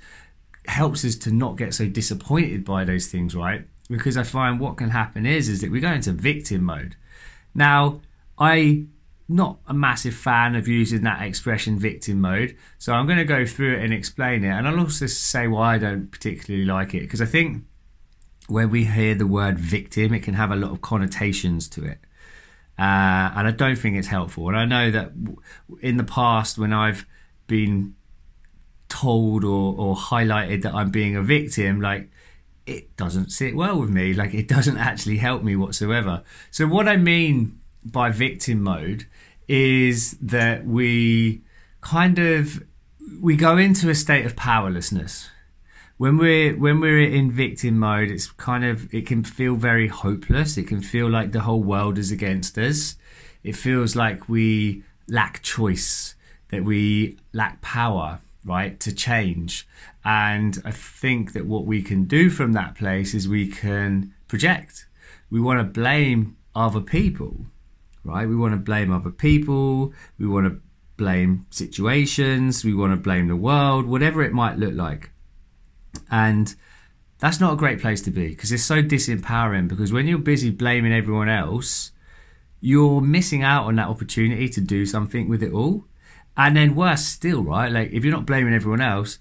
helps 0.67 1.03
us 1.03 1.15
to 1.15 1.31
not 1.31 1.57
get 1.57 1.73
so 1.73 1.87
disappointed 1.87 2.63
by 2.63 2.83
those 2.83 3.07
things, 3.07 3.35
right? 3.35 3.65
Because 3.89 4.17
I 4.17 4.23
find 4.23 4.59
what 4.59 4.77
can 4.77 4.91
happen 4.91 5.25
is 5.25 5.49
is 5.49 5.61
that 5.61 5.71
we 5.71 5.79
go 5.79 5.91
into 5.91 6.11
victim 6.11 6.63
mode. 6.63 6.95
Now, 7.55 8.01
I 8.37 8.85
not 9.29 9.59
a 9.67 9.73
massive 9.73 10.13
fan 10.13 10.55
of 10.55 10.67
using 10.67 11.03
that 11.03 11.21
expression 11.21 11.79
victim 11.79 12.21
mode. 12.21 12.57
So 12.77 12.93
I'm 12.93 13.05
going 13.05 13.17
to 13.17 13.25
go 13.25 13.45
through 13.45 13.77
it 13.77 13.83
and 13.83 13.93
explain 13.93 14.43
it. 14.43 14.49
And 14.49 14.67
I'll 14.67 14.79
also 14.79 15.05
say 15.07 15.47
why 15.47 15.75
I 15.75 15.77
don't 15.77 16.11
particularly 16.11 16.65
like 16.65 16.93
it. 16.93 17.01
Because 17.01 17.21
I 17.21 17.25
think 17.25 17.63
when 18.47 18.69
we 18.69 18.85
hear 18.85 19.15
the 19.15 19.27
word 19.27 19.57
victim, 19.57 20.13
it 20.13 20.23
can 20.23 20.33
have 20.33 20.51
a 20.51 20.55
lot 20.55 20.71
of 20.71 20.81
connotations 20.81 21.67
to 21.69 21.85
it. 21.85 21.99
Uh, 22.77 23.31
and 23.35 23.47
I 23.47 23.51
don't 23.51 23.77
think 23.77 23.97
it's 23.97 24.07
helpful. 24.07 24.49
And 24.49 24.57
I 24.57 24.65
know 24.65 24.91
that 24.91 25.11
in 25.81 25.97
the 25.97 26.03
past, 26.03 26.57
when 26.57 26.73
I've 26.73 27.05
been 27.47 27.95
told 28.89 29.43
or, 29.43 29.75
or 29.77 29.95
highlighted 29.95 30.63
that 30.63 30.73
I'm 30.73 30.89
being 30.89 31.15
a 31.15 31.21
victim, 31.21 31.81
like 31.81 32.09
it 32.65 32.95
doesn't 32.97 33.31
sit 33.31 33.55
well 33.55 33.79
with 33.79 33.89
me. 33.89 34.13
Like 34.13 34.33
it 34.33 34.47
doesn't 34.47 34.77
actually 34.77 35.17
help 35.17 35.43
me 35.43 35.55
whatsoever. 35.55 36.23
So, 36.51 36.67
what 36.67 36.87
I 36.87 36.97
mean 36.97 37.59
by 37.85 38.09
victim 38.09 38.61
mode 38.61 39.05
is 39.47 40.17
that 40.21 40.65
we 40.65 41.41
kind 41.81 42.19
of 42.19 42.63
we 43.19 43.35
go 43.35 43.57
into 43.57 43.89
a 43.89 43.95
state 43.95 44.25
of 44.25 44.35
powerlessness. 44.35 45.29
When 45.97 46.17
we're 46.17 46.57
when 46.57 46.79
we're 46.79 47.01
in 47.01 47.31
victim 47.31 47.79
mode 47.79 48.09
it's 48.09 48.31
kind 48.31 48.65
of 48.65 48.93
it 48.93 49.05
can 49.05 49.23
feel 49.23 49.55
very 49.55 49.87
hopeless. 49.87 50.57
It 50.57 50.67
can 50.67 50.81
feel 50.81 51.09
like 51.09 51.31
the 51.31 51.41
whole 51.41 51.63
world 51.63 51.97
is 51.97 52.11
against 52.11 52.57
us. 52.57 52.95
It 53.43 53.55
feels 53.55 53.95
like 53.95 54.29
we 54.29 54.83
lack 55.07 55.41
choice 55.41 56.15
that 56.49 56.63
we 56.63 57.17
lack 57.33 57.61
power 57.61 58.19
right 58.45 58.79
to 58.79 58.93
change. 58.93 59.67
And 60.05 60.61
i 60.65 60.71
think 60.71 61.33
that 61.33 61.45
what 61.45 61.65
we 61.65 61.81
can 61.81 62.05
do 62.05 62.29
from 62.29 62.53
that 62.53 62.75
place 62.75 63.13
is 63.13 63.27
we 63.27 63.47
can 63.47 64.13
project. 64.27 64.87
We 65.29 65.39
want 65.39 65.59
to 65.59 65.63
blame 65.63 66.37
other 66.55 66.81
people 66.81 67.45
right? 68.03 68.27
We 68.27 68.35
want 68.35 68.53
to 68.53 68.57
blame 68.57 68.91
other 68.91 69.11
people, 69.11 69.93
we 70.17 70.27
want 70.27 70.47
to 70.47 70.59
blame 70.97 71.45
situations, 71.49 72.63
we 72.63 72.73
want 72.73 72.93
to 72.93 72.97
blame 72.97 73.27
the 73.27 73.35
world, 73.35 73.85
whatever 73.85 74.21
it 74.23 74.33
might 74.33 74.57
look 74.57 74.73
like. 74.73 75.11
And 76.09 76.53
that's 77.19 77.39
not 77.39 77.53
a 77.53 77.57
great 77.57 77.79
place 77.79 78.01
to 78.01 78.11
be 78.11 78.29
because 78.29 78.51
it's 78.51 78.63
so 78.63 78.83
disempowering. 78.83 79.67
Because 79.67 79.93
when 79.93 80.07
you're 80.07 80.19
busy 80.19 80.49
blaming 80.49 80.93
everyone 80.93 81.29
else, 81.29 81.91
you're 82.59 83.01
missing 83.01 83.43
out 83.43 83.65
on 83.65 83.75
that 83.75 83.87
opportunity 83.87 84.49
to 84.49 84.61
do 84.61 84.85
something 84.85 85.29
with 85.29 85.43
it 85.43 85.53
all. 85.53 85.85
And 86.35 86.57
then, 86.57 86.75
worse 86.75 87.05
still, 87.05 87.43
right? 87.43 87.71
Like, 87.71 87.91
if 87.91 88.03
you're 88.03 88.13
not 88.13 88.25
blaming 88.25 88.53
everyone 88.53 88.81
else, 88.81 89.19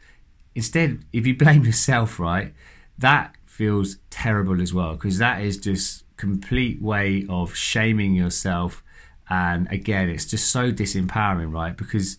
instead, 0.55 1.05
if 1.13 1.27
you 1.27 1.37
blame 1.45 1.65
yourself, 1.65 2.19
right, 2.19 2.55
that 2.99 3.37
feels 3.45 3.99
terrible 4.09 4.63
as 4.63 4.73
well 4.73 4.95
because 4.95 5.19
that 5.19 5.43
is 5.43 5.59
just 5.59 6.02
complete 6.23 6.81
way 6.81 7.27
of 7.29 7.55
shaming 7.57 8.15
yourself. 8.15 8.83
And 9.29 9.71
again 9.73 10.09
it's 10.09 10.27
just 10.27 10.51
so 10.51 10.71
disempowering 10.71 11.53
right? 11.53 11.77
Because 11.77 12.17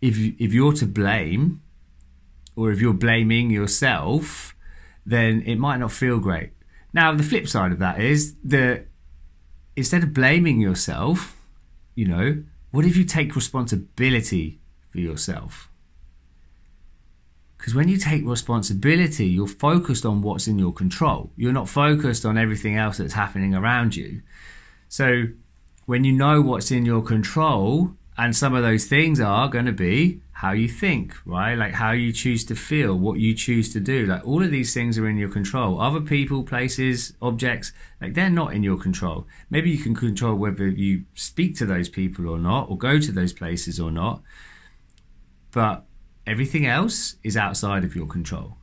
if 0.00 0.16
you, 0.16 0.34
if 0.38 0.52
you're 0.52 0.72
to 0.74 0.86
blame 0.86 1.62
or 2.54 2.70
if 2.70 2.80
you're 2.80 2.94
blaming 2.94 3.50
yourself 3.50 4.54
then 5.04 5.42
it 5.42 5.56
might 5.56 5.78
not 5.78 5.90
feel 5.90 6.18
great. 6.20 6.50
Now 6.92 7.12
the 7.12 7.24
flip 7.24 7.48
side 7.48 7.72
of 7.72 7.80
that 7.80 8.00
is 8.00 8.34
that 8.44 8.86
instead 9.74 10.02
of 10.02 10.14
blaming 10.14 10.60
yourself 10.60 11.36
you 11.94 12.06
know 12.06 12.42
what 12.70 12.84
if 12.84 12.96
you 12.96 13.04
take 13.04 13.34
responsibility 13.34 14.60
for 14.90 14.98
yourself 14.98 15.69
because 17.60 17.74
when 17.74 17.88
you 17.88 17.98
take 17.98 18.24
responsibility, 18.24 19.26
you're 19.26 19.46
focused 19.46 20.06
on 20.06 20.22
what's 20.22 20.48
in 20.48 20.58
your 20.58 20.72
control. 20.72 21.30
You're 21.36 21.52
not 21.52 21.68
focused 21.68 22.24
on 22.24 22.38
everything 22.38 22.78
else 22.78 22.96
that's 22.96 23.12
happening 23.12 23.54
around 23.54 23.94
you. 23.94 24.22
So 24.88 25.24
when 25.84 26.02
you 26.04 26.12
know 26.12 26.40
what's 26.40 26.70
in 26.70 26.86
your 26.86 27.02
control, 27.02 27.92
and 28.16 28.34
some 28.34 28.54
of 28.54 28.62
those 28.62 28.86
things 28.86 29.20
are 29.20 29.46
going 29.48 29.66
to 29.66 29.72
be 29.72 30.22
how 30.32 30.52
you 30.52 30.68
think, 30.68 31.14
right? 31.26 31.54
Like 31.54 31.74
how 31.74 31.92
you 31.92 32.14
choose 32.14 32.46
to 32.46 32.54
feel, 32.54 32.98
what 32.98 33.20
you 33.20 33.34
choose 33.34 33.74
to 33.74 33.80
do. 33.80 34.06
Like 34.06 34.26
all 34.26 34.42
of 34.42 34.50
these 34.50 34.72
things 34.72 34.96
are 34.96 35.06
in 35.06 35.18
your 35.18 35.28
control. 35.28 35.78
Other 35.78 36.00
people, 36.00 36.42
places, 36.44 37.12
objects, 37.20 37.72
like 38.00 38.14
they're 38.14 38.30
not 38.30 38.54
in 38.54 38.62
your 38.62 38.78
control. 38.78 39.26
Maybe 39.50 39.70
you 39.70 39.76
can 39.76 39.94
control 39.94 40.34
whether 40.34 40.66
you 40.66 41.04
speak 41.14 41.58
to 41.58 41.66
those 41.66 41.90
people 41.90 42.26
or 42.26 42.38
not, 42.38 42.70
or 42.70 42.78
go 42.78 42.98
to 42.98 43.12
those 43.12 43.34
places 43.34 43.78
or 43.78 43.90
not. 43.90 44.22
But 45.50 45.84
Everything 46.26 46.66
else 46.66 47.16
is 47.22 47.36
outside 47.36 47.84
of 47.84 47.96
your 47.96 48.06
control. 48.06 48.56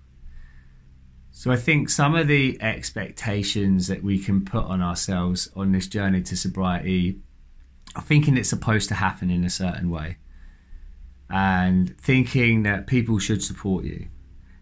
So 1.32 1.52
I 1.52 1.56
think 1.56 1.90
some 1.90 2.16
of 2.16 2.28
the 2.28 2.58
expectations 2.62 3.88
that 3.88 4.04
we 4.04 4.18
can 4.18 4.44
put 4.44 4.66
on 4.66 4.82
ourselves 4.82 5.50
on 5.56 5.72
this 5.72 5.88
journey 5.88 6.22
to 6.24 6.36
sobriety 6.36 7.20
are 7.96 8.02
thinking 8.02 8.38
it's 8.38 8.50
supposed 8.50 8.90
to 8.90 8.96
happen 8.96 9.30
in 9.30 9.44
a 9.44 9.50
certain 9.50 9.90
way 9.90 10.18
and 11.30 11.98
thinking 12.00 12.64
that 12.64 12.88
people 12.88 13.20
should 13.20 13.44
support 13.44 13.84
you. 13.84 14.08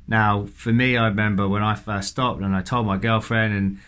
Now, 0.08 0.46
for 0.46 0.72
me, 0.72 0.98
I 0.98 1.08
remember 1.08 1.48
when 1.48 1.64
I 1.64 1.76
first 1.76 2.10
stopped 2.10 2.42
and 2.42 2.56
I 2.56 2.62
told 2.62 2.86
my 2.86 2.98
girlfriend, 2.98 3.54
and 3.54 3.80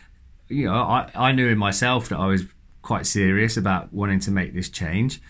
you 0.47 0.65
know, 0.65 0.75
I, 0.75 1.09
I 1.13 1.31
knew 1.31 1.47
in 1.47 1.57
myself 1.57 2.09
that 2.09 2.17
I 2.17 2.27
was 2.27 2.43
quite 2.81 3.05
serious 3.05 3.57
about 3.57 3.93
wanting 3.93 4.19
to 4.21 4.31
make 4.31 4.53
this 4.53 4.69
change. 4.69 5.21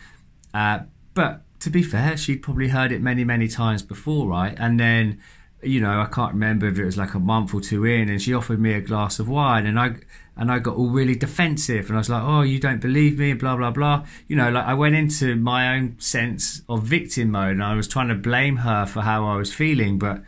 Uh, 0.53 0.81
but 1.13 1.41
to 1.59 1.69
be 1.69 1.83
fair, 1.83 2.17
she'd 2.17 2.41
probably 2.41 2.69
heard 2.69 2.91
it 2.91 3.01
many, 3.01 3.23
many 3.23 3.47
times 3.47 3.81
before, 3.81 4.27
right? 4.27 4.55
And 4.57 4.79
then, 4.79 5.19
you 5.63 5.81
know, 5.81 6.01
I 6.01 6.05
can't 6.05 6.33
remember 6.33 6.67
if 6.67 6.77
it 6.77 6.85
was 6.85 6.97
like 6.97 7.13
a 7.13 7.19
month 7.19 7.53
or 7.53 7.61
two 7.61 7.85
in, 7.85 8.09
and 8.09 8.21
she 8.21 8.33
offered 8.33 8.59
me 8.59 8.73
a 8.73 8.81
glass 8.81 9.19
of 9.19 9.27
wine, 9.27 9.65
and 9.65 9.79
I 9.79 9.95
and 10.39 10.51
I 10.51 10.59
got 10.59 10.75
all 10.75 10.91
really 10.91 11.15
defensive, 11.15 11.87
and 11.87 11.95
I 11.95 11.99
was 11.99 12.09
like, 12.09 12.21
"Oh, 12.23 12.41
you 12.41 12.59
don't 12.59 12.79
believe 12.79 13.17
me," 13.17 13.33
blah 13.33 13.55
blah 13.55 13.71
blah. 13.71 14.05
You 14.27 14.35
know, 14.35 14.51
like 14.51 14.65
I 14.65 14.75
went 14.75 14.95
into 14.95 15.35
my 15.35 15.75
own 15.75 15.99
sense 15.99 16.61
of 16.69 16.83
victim 16.83 17.31
mode, 17.31 17.53
and 17.53 17.63
I 17.63 17.75
was 17.75 17.87
trying 17.87 18.09
to 18.09 18.15
blame 18.15 18.57
her 18.57 18.85
for 18.85 19.01
how 19.01 19.25
I 19.25 19.35
was 19.35 19.53
feeling, 19.53 19.97
but 19.97 20.21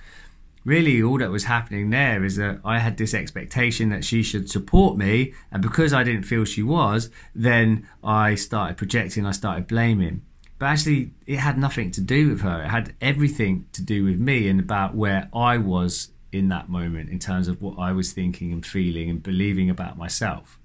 really 0.66 1.02
all 1.02 1.20
that 1.20 1.32
was 1.32 1.46
happening 1.46 1.90
there 1.90 2.24
is 2.24 2.36
that 2.36 2.60
I 2.66 2.80
had 2.80 2.98
this 2.98 3.14
expectation 3.14 3.90
that 3.90 4.04
she 4.04 4.24
should 4.24 4.50
support 4.50 4.98
me, 4.98 5.34
and 5.52 5.62
because 5.62 5.94
I 5.94 6.04
didn't 6.04 6.24
feel 6.24 6.44
she 6.44 6.64
was, 6.64 7.12
then 7.36 7.88
I 8.04 8.36
started 8.36 8.78
projecting, 8.78 9.26
I 9.28 9.32
started 9.32 9.68
blaming 9.68 10.24
but 10.60 10.66
actually 10.68 11.12
it 11.26 11.38
had 11.38 11.58
nothing 11.58 11.90
to 11.92 12.02
do 12.02 12.30
with 12.30 12.42
her. 12.42 12.64
It 12.64 12.68
had 12.68 12.94
everything 13.02 13.66
to 13.74 13.82
do 13.82 14.04
with 14.04 14.20
me 14.20 14.48
and 14.50 14.60
about 14.60 14.94
where 14.94 15.30
I 15.34 15.58
was 15.58 16.10
in 16.32 16.50
that 16.50 16.70
moment 16.70 17.10
in 17.10 17.18
terms 17.18 17.48
of 17.48 17.62
what 17.62 17.80
I 17.80 17.94
was 17.94 18.12
thinking 18.12 18.52
and 18.52 18.64
feeling 18.64 19.10
and 19.10 19.24
believing 19.24 19.70
about 19.70 19.98
myself. 19.98 20.60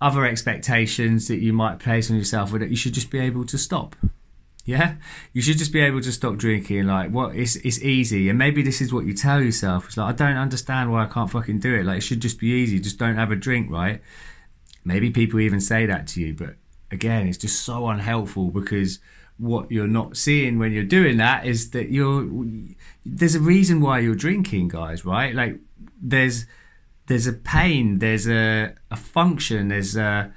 Other 0.00 0.24
expectations 0.24 1.28
that 1.28 1.38
you 1.38 1.52
might 1.52 1.78
place 1.78 2.10
on 2.10 2.16
yourself 2.16 2.52
are 2.52 2.58
that 2.58 2.70
you 2.70 2.76
should 2.76 2.94
just 2.94 3.10
be 3.10 3.18
able 3.18 3.44
to 3.46 3.58
stop. 3.58 3.94
Yeah, 4.64 4.96
you 5.32 5.40
should 5.40 5.56
just 5.56 5.72
be 5.72 5.80
able 5.80 6.02
to 6.02 6.12
stop 6.12 6.36
drinking. 6.36 6.86
Like, 6.86 7.10
what? 7.10 7.34
It's 7.34 7.56
it's 7.56 7.80
easy, 7.80 8.28
and 8.28 8.38
maybe 8.38 8.62
this 8.62 8.82
is 8.82 8.92
what 8.92 9.06
you 9.06 9.14
tell 9.14 9.40
yourself. 9.40 9.86
It's 9.86 9.96
like 9.96 10.08
I 10.08 10.12
don't 10.12 10.36
understand 10.36 10.92
why 10.92 11.04
I 11.04 11.06
can't 11.06 11.30
fucking 11.30 11.60
do 11.60 11.74
it. 11.74 11.86
Like, 11.86 11.98
it 11.98 12.02
should 12.02 12.20
just 12.20 12.38
be 12.38 12.48
easy. 12.48 12.78
Just 12.78 12.98
don't 12.98 13.16
have 13.16 13.32
a 13.32 13.36
drink, 13.36 13.70
right? 13.70 14.02
Maybe 14.84 15.10
people 15.10 15.40
even 15.40 15.60
say 15.60 15.86
that 15.86 16.06
to 16.08 16.20
you, 16.20 16.34
but 16.34 16.56
again, 16.90 17.28
it's 17.28 17.38
just 17.38 17.62
so 17.62 17.88
unhelpful 17.88 18.50
because 18.50 18.98
what 19.36 19.70
you're 19.70 19.86
not 19.86 20.16
seeing 20.16 20.58
when 20.58 20.72
you're 20.72 20.82
doing 20.82 21.16
that 21.18 21.46
is 21.46 21.70
that 21.70 21.90
you're 21.90 22.28
there's 23.06 23.36
a 23.36 23.40
reason 23.40 23.80
why 23.80 24.00
you're 24.00 24.14
drinking, 24.14 24.68
guys, 24.68 25.04
right? 25.04 25.34
Like 25.34 25.58
there's 26.00 26.46
there's 27.06 27.26
a 27.26 27.32
pain, 27.32 27.98
there's 27.98 28.28
a 28.28 28.74
a 28.90 28.96
function, 28.96 29.68
there's 29.68 29.96
a 29.96 30.32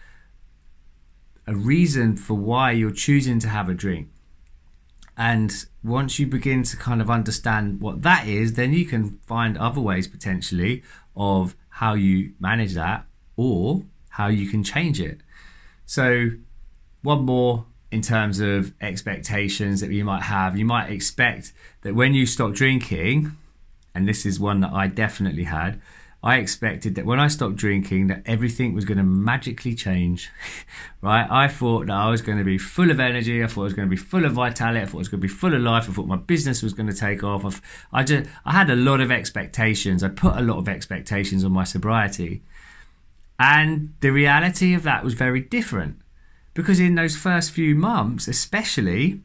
a 1.47 1.55
reason 1.55 2.15
for 2.15 2.35
why 2.35 2.71
you're 2.71 2.91
choosing 2.91 3.39
to 3.39 3.49
have 3.49 3.67
a 3.67 3.73
drink. 3.73 4.09
And 5.17 5.65
once 5.83 6.19
you 6.19 6.27
begin 6.27 6.63
to 6.63 6.77
kind 6.77 7.01
of 7.01 7.09
understand 7.09 7.81
what 7.81 8.01
that 8.03 8.27
is, 8.27 8.53
then 8.53 8.73
you 8.73 8.85
can 8.85 9.19
find 9.25 9.57
other 9.57 9.81
ways 9.81 10.07
potentially 10.07 10.83
of 11.15 11.55
how 11.69 11.93
you 11.93 12.33
manage 12.39 12.73
that 12.73 13.05
or 13.35 13.83
how 14.09 14.27
you 14.27 14.47
can 14.49 14.63
change 14.63 15.01
it. 15.01 15.21
So, 15.85 16.31
one 17.01 17.25
more 17.25 17.65
in 17.91 18.01
terms 18.01 18.39
of 18.39 18.73
expectations 18.81 19.81
that 19.81 19.91
you 19.91 20.05
might 20.05 20.23
have. 20.23 20.57
You 20.57 20.65
might 20.65 20.89
expect 20.89 21.53
that 21.81 21.93
when 21.93 22.13
you 22.13 22.25
stop 22.25 22.53
drinking, 22.53 23.35
and 23.93 24.07
this 24.07 24.25
is 24.25 24.39
one 24.39 24.61
that 24.61 24.71
I 24.71 24.87
definitely 24.87 25.43
had, 25.43 25.81
I 26.23 26.37
expected 26.37 26.93
that 26.95 27.05
when 27.05 27.19
I 27.19 27.27
stopped 27.27 27.55
drinking 27.55 28.07
that 28.07 28.21
everything 28.27 28.73
was 28.73 28.85
going 28.85 28.99
to 28.99 29.03
magically 29.03 29.73
change. 29.73 30.29
right? 31.01 31.27
I 31.29 31.47
thought 31.47 31.87
that 31.87 31.95
I 31.95 32.09
was 32.09 32.21
going 32.21 32.37
to 32.37 32.43
be 32.43 32.59
full 32.59 32.91
of 32.91 32.99
energy, 32.99 33.43
I 33.43 33.47
thought 33.47 33.61
I 33.61 33.63
was 33.65 33.73
going 33.73 33.87
to 33.87 33.89
be 33.89 33.97
full 33.97 34.23
of 34.23 34.33
vitality, 34.33 34.81
I 34.81 34.85
thought 34.85 34.97
I 34.97 34.99
was 34.99 35.09
going 35.09 35.19
to 35.19 35.27
be 35.27 35.33
full 35.33 35.55
of 35.55 35.61
life, 35.61 35.89
I 35.89 35.93
thought 35.93 36.07
my 36.07 36.17
business 36.17 36.61
was 36.61 36.73
going 36.73 36.87
to 36.87 36.95
take 36.95 37.23
off. 37.23 37.61
I 37.91 38.03
just 38.03 38.29
I 38.45 38.53
had 38.53 38.69
a 38.69 38.75
lot 38.75 39.01
of 39.01 39.11
expectations. 39.11 40.03
I 40.03 40.09
put 40.09 40.37
a 40.37 40.41
lot 40.41 40.59
of 40.59 40.69
expectations 40.69 41.43
on 41.43 41.51
my 41.51 41.63
sobriety. 41.63 42.43
And 43.43 43.95
the 44.01 44.11
reality 44.11 44.75
of 44.75 44.83
that 44.83 45.03
was 45.03 45.15
very 45.15 45.41
different 45.41 45.99
because 46.53 46.79
in 46.79 46.93
those 46.93 47.17
first 47.17 47.49
few 47.49 47.73
months, 47.73 48.27
especially, 48.27 49.21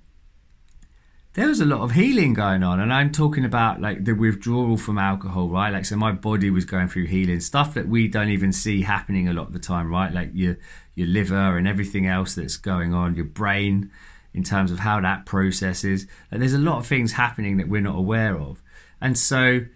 there 1.34 1.48
was 1.48 1.60
a 1.60 1.66
lot 1.66 1.82
of 1.82 1.90
healing 1.90 2.32
going 2.32 2.62
on. 2.62 2.80
And 2.80 2.94
I'm 2.94 3.12
talking 3.12 3.44
about 3.44 3.82
like 3.82 4.06
the 4.06 4.14
withdrawal 4.14 4.78
from 4.78 4.96
alcohol, 4.96 5.50
right? 5.50 5.70
Like, 5.70 5.84
so 5.84 5.96
my 5.96 6.12
body 6.12 6.48
was 6.48 6.64
going 6.64 6.88
through 6.88 7.08
healing 7.08 7.40
stuff 7.40 7.74
that 7.74 7.88
we 7.88 8.08
don't 8.08 8.30
even 8.30 8.54
see 8.54 8.80
happening 8.80 9.28
a 9.28 9.34
lot 9.34 9.48
of 9.48 9.52
the 9.52 9.58
time, 9.58 9.90
right? 9.90 10.10
Like 10.10 10.30
your, 10.32 10.56
your 10.94 11.08
liver 11.08 11.58
and 11.58 11.68
everything 11.68 12.06
else 12.06 12.36
that's 12.36 12.56
going 12.56 12.94
on, 12.94 13.16
your 13.16 13.26
brain 13.26 13.90
in 14.32 14.42
terms 14.42 14.72
of 14.72 14.78
how 14.78 14.98
that 15.02 15.26
processes. 15.26 16.06
Like, 16.32 16.40
there's 16.40 16.54
a 16.54 16.58
lot 16.58 16.78
of 16.78 16.86
things 16.86 17.12
happening 17.12 17.58
that 17.58 17.68
we're 17.68 17.82
not 17.82 17.96
aware 17.96 18.38
of. 18.38 18.62
And 18.98 19.18
so 19.18 19.66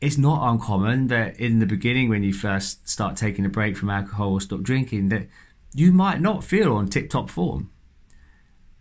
it's 0.00 0.18
not 0.18 0.48
uncommon 0.50 1.08
that 1.08 1.38
in 1.40 1.58
the 1.58 1.66
beginning, 1.66 2.08
when 2.08 2.22
you 2.22 2.32
first 2.32 2.88
start 2.88 3.16
taking 3.16 3.44
a 3.44 3.48
break 3.48 3.76
from 3.76 3.90
alcohol 3.90 4.32
or 4.32 4.40
stop 4.40 4.62
drinking, 4.62 5.08
that 5.08 5.26
you 5.74 5.92
might 5.92 6.20
not 6.20 6.44
feel 6.44 6.74
on 6.74 6.88
tip 6.88 7.10
top 7.10 7.28
form. 7.30 7.70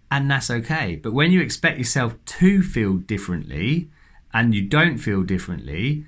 And 0.10 0.30
that's 0.30 0.50
okay. 0.50 0.96
But 0.96 1.14
when 1.14 1.32
you 1.32 1.42
expect 1.42 1.78
yourself 1.78 2.16
to 2.26 2.62
feel 2.62 2.94
differently 2.94 3.90
and 4.34 4.56
you 4.56 4.62
don't 4.62 4.98
feel 4.98 5.24
differently, 5.24 6.06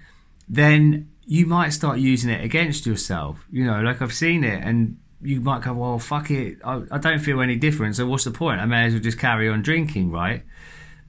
then 0.47 1.09
you 1.25 1.45
might 1.45 1.69
start 1.69 1.99
using 1.99 2.29
it 2.29 2.43
against 2.43 2.85
yourself. 2.85 3.45
You 3.51 3.65
know, 3.65 3.81
like 3.81 4.01
I've 4.01 4.13
seen 4.13 4.43
it, 4.43 4.63
and 4.63 4.97
you 5.21 5.41
might 5.41 5.61
go, 5.61 5.73
well, 5.73 5.99
fuck 5.99 6.31
it, 6.31 6.59
I, 6.63 6.81
I 6.91 6.97
don't 6.97 7.19
feel 7.19 7.41
any 7.41 7.55
different, 7.55 7.95
so 7.95 8.07
what's 8.07 8.23
the 8.23 8.31
point? 8.31 8.61
I 8.61 8.65
may 8.65 8.85
as 8.85 8.93
well 8.93 9.01
just 9.01 9.19
carry 9.19 9.49
on 9.49 9.61
drinking, 9.61 10.11
right? 10.11 10.43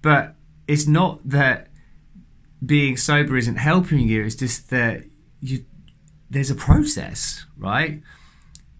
But 0.02 0.34
it's 0.66 0.86
not 0.86 1.20
that 1.28 1.69
being 2.64 2.96
sober 2.96 3.36
isn't 3.36 3.56
helping 3.56 4.00
you, 4.00 4.24
it's 4.24 4.34
just 4.34 4.70
that 4.70 5.04
you 5.40 5.64
there's 6.28 6.50
a 6.50 6.54
process, 6.54 7.44
right? 7.58 8.00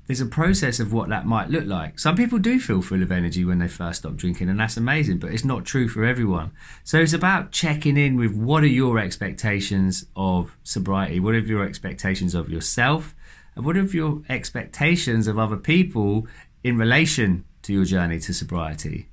There's 0.06 0.20
a 0.20 0.26
process 0.26 0.80
of 0.80 0.92
what 0.92 1.08
that 1.08 1.26
might 1.26 1.50
look 1.50 1.66
like. 1.66 1.98
Some 1.98 2.16
people 2.16 2.38
do 2.38 2.58
feel 2.58 2.82
full 2.82 3.02
of 3.02 3.12
energy 3.12 3.44
when 3.44 3.58
they 3.58 3.68
first 3.68 4.00
stop 4.00 4.16
drinking, 4.16 4.48
and 4.48 4.58
that's 4.58 4.76
amazing, 4.76 5.18
but 5.18 5.32
it's 5.32 5.44
not 5.44 5.64
true 5.64 5.88
for 5.88 6.04
everyone. 6.04 6.52
So 6.84 6.98
it's 6.98 7.12
about 7.12 7.52
checking 7.52 7.96
in 7.96 8.16
with 8.16 8.34
what 8.34 8.62
are 8.62 8.68
your 8.68 8.98
expectations 8.98 10.06
of 10.16 10.56
sobriety? 10.62 11.20
What 11.20 11.34
are 11.34 11.38
your 11.38 11.64
expectations 11.64 12.34
of 12.34 12.48
yourself? 12.48 13.14
And 13.54 13.64
what 13.64 13.76
are 13.76 13.82
your 13.82 14.22
expectations 14.28 15.26
of 15.26 15.38
other 15.38 15.56
people 15.56 16.26
in 16.64 16.76
relation 16.76 17.44
to 17.62 17.72
your 17.72 17.84
journey 17.84 18.18
to 18.20 18.34
sobriety? 18.34 19.08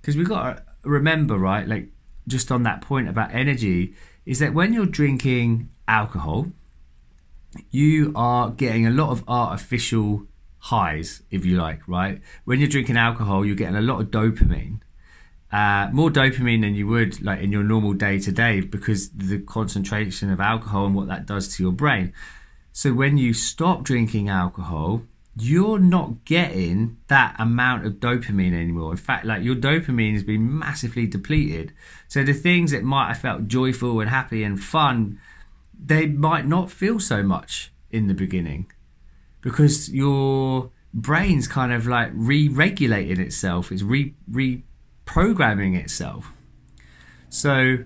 Because 0.00 0.16
we've 0.16 0.28
got 0.28 0.56
to 0.56 0.62
remember, 0.82 1.38
right, 1.38 1.66
like 1.66 1.88
just 2.26 2.52
on 2.52 2.62
that 2.62 2.80
point 2.80 3.08
about 3.08 3.34
energy, 3.34 3.94
is 4.24 4.38
that 4.38 4.54
when 4.54 4.72
you're 4.72 4.86
drinking 4.86 5.70
alcohol, 5.88 6.46
you 7.70 8.12
are 8.14 8.50
getting 8.50 8.86
a 8.86 8.90
lot 8.90 9.10
of 9.10 9.24
artificial 9.28 10.26
highs, 10.58 11.22
if 11.30 11.44
you 11.44 11.56
like, 11.56 11.86
right? 11.88 12.20
When 12.44 12.60
you're 12.60 12.68
drinking 12.68 12.96
alcohol, 12.96 13.44
you're 13.44 13.56
getting 13.56 13.76
a 13.76 13.82
lot 13.82 14.00
of 14.00 14.10
dopamine. 14.10 14.80
Uh, 15.50 15.90
more 15.92 16.08
dopamine 16.08 16.62
than 16.62 16.74
you 16.74 16.86
would 16.86 17.22
like 17.22 17.40
in 17.40 17.52
your 17.52 17.62
normal 17.62 17.92
day 17.92 18.18
to 18.18 18.32
day 18.32 18.60
because 18.60 19.10
the 19.10 19.38
concentration 19.40 20.32
of 20.32 20.40
alcohol 20.40 20.86
and 20.86 20.94
what 20.94 21.08
that 21.08 21.26
does 21.26 21.54
to 21.54 21.62
your 21.62 21.72
brain. 21.72 22.12
So 22.72 22.94
when 22.94 23.18
you 23.18 23.34
stop 23.34 23.82
drinking 23.82 24.30
alcohol, 24.30 25.02
you're 25.36 25.78
not 25.78 26.24
getting 26.24 26.98
that 27.08 27.34
amount 27.38 27.86
of 27.86 27.94
dopamine 27.94 28.52
anymore. 28.52 28.90
In 28.90 28.98
fact, 28.98 29.24
like 29.24 29.42
your 29.42 29.54
dopamine 29.54 30.12
has 30.12 30.22
been 30.22 30.58
massively 30.58 31.06
depleted. 31.06 31.72
So 32.08 32.22
the 32.22 32.34
things 32.34 32.70
that 32.72 32.82
might 32.82 33.08
have 33.08 33.18
felt 33.18 33.48
joyful 33.48 34.00
and 34.00 34.10
happy 34.10 34.42
and 34.44 34.62
fun, 34.62 35.18
they 35.78 36.06
might 36.06 36.46
not 36.46 36.70
feel 36.70 37.00
so 37.00 37.22
much 37.22 37.72
in 37.90 38.08
the 38.08 38.14
beginning 38.14 38.70
because 39.40 39.90
your 39.90 40.70
brain's 40.92 41.48
kind 41.48 41.72
of 41.72 41.86
like 41.86 42.10
re-regulating 42.12 43.20
itself. 43.20 43.72
It's 43.72 43.82
re 43.82 44.14
reprogramming 44.30 45.76
itself. 45.76 46.30
So 47.30 47.84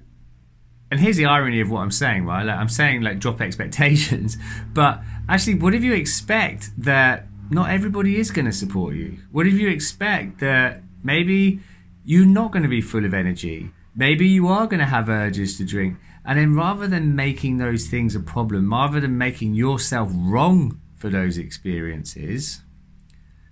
and 0.91 1.01
here's 1.01 1.17
the 1.17 1.27
irony 1.27 1.61
of 1.61 1.71
what 1.71 1.81
I'm 1.81 1.91
saying, 1.91 2.27
right? 2.27 2.45
Like, 2.45 2.57
I'm 2.57 2.69
saying 2.69 3.03
like 3.03 3.19
drop 3.19 3.41
expectations, 3.41 4.37
but 4.73 5.01
actually, 5.29 5.57
what 5.57 5.75
if 5.75 5.83
you 5.83 5.95
expect 5.95 6.71
that 6.79 7.27
not 7.51 7.71
everybody 7.71 8.19
is 8.19 8.31
going 8.31 8.47
to 8.47 8.53
support 8.53 8.95
you? 8.95 9.19
What 9.31 9.47
if 9.47 9.55
you 9.55 9.69
expect 9.69 10.41
that 10.41 10.83
maybe 11.03 11.61
you're 12.05 12.27
not 12.27 12.53
going 12.53 12.63
to 12.63 12.69
be 12.69 12.81
full 12.81 13.05
of 13.05 13.15
energy? 13.15 13.71
Maybe 13.95 14.27
you 14.29 14.49
are 14.49 14.67
going 14.67 14.81
to 14.81 14.87
have 14.87 15.09
urges 15.09 15.57
to 15.59 15.65
drink. 15.65 15.99
And 16.25 16.39
then 16.39 16.55
rather 16.55 16.87
than 16.87 17.15
making 17.15 17.59
those 17.59 17.87
things 17.87 18.15
a 18.15 18.21
problem, 18.21 18.73
rather 18.73 19.01
than 19.01 19.17
making 19.17 19.55
yourself 19.55 20.11
wrong 20.13 20.81
for 20.97 21.09
those 21.09 21.39
experiences, 21.39 22.63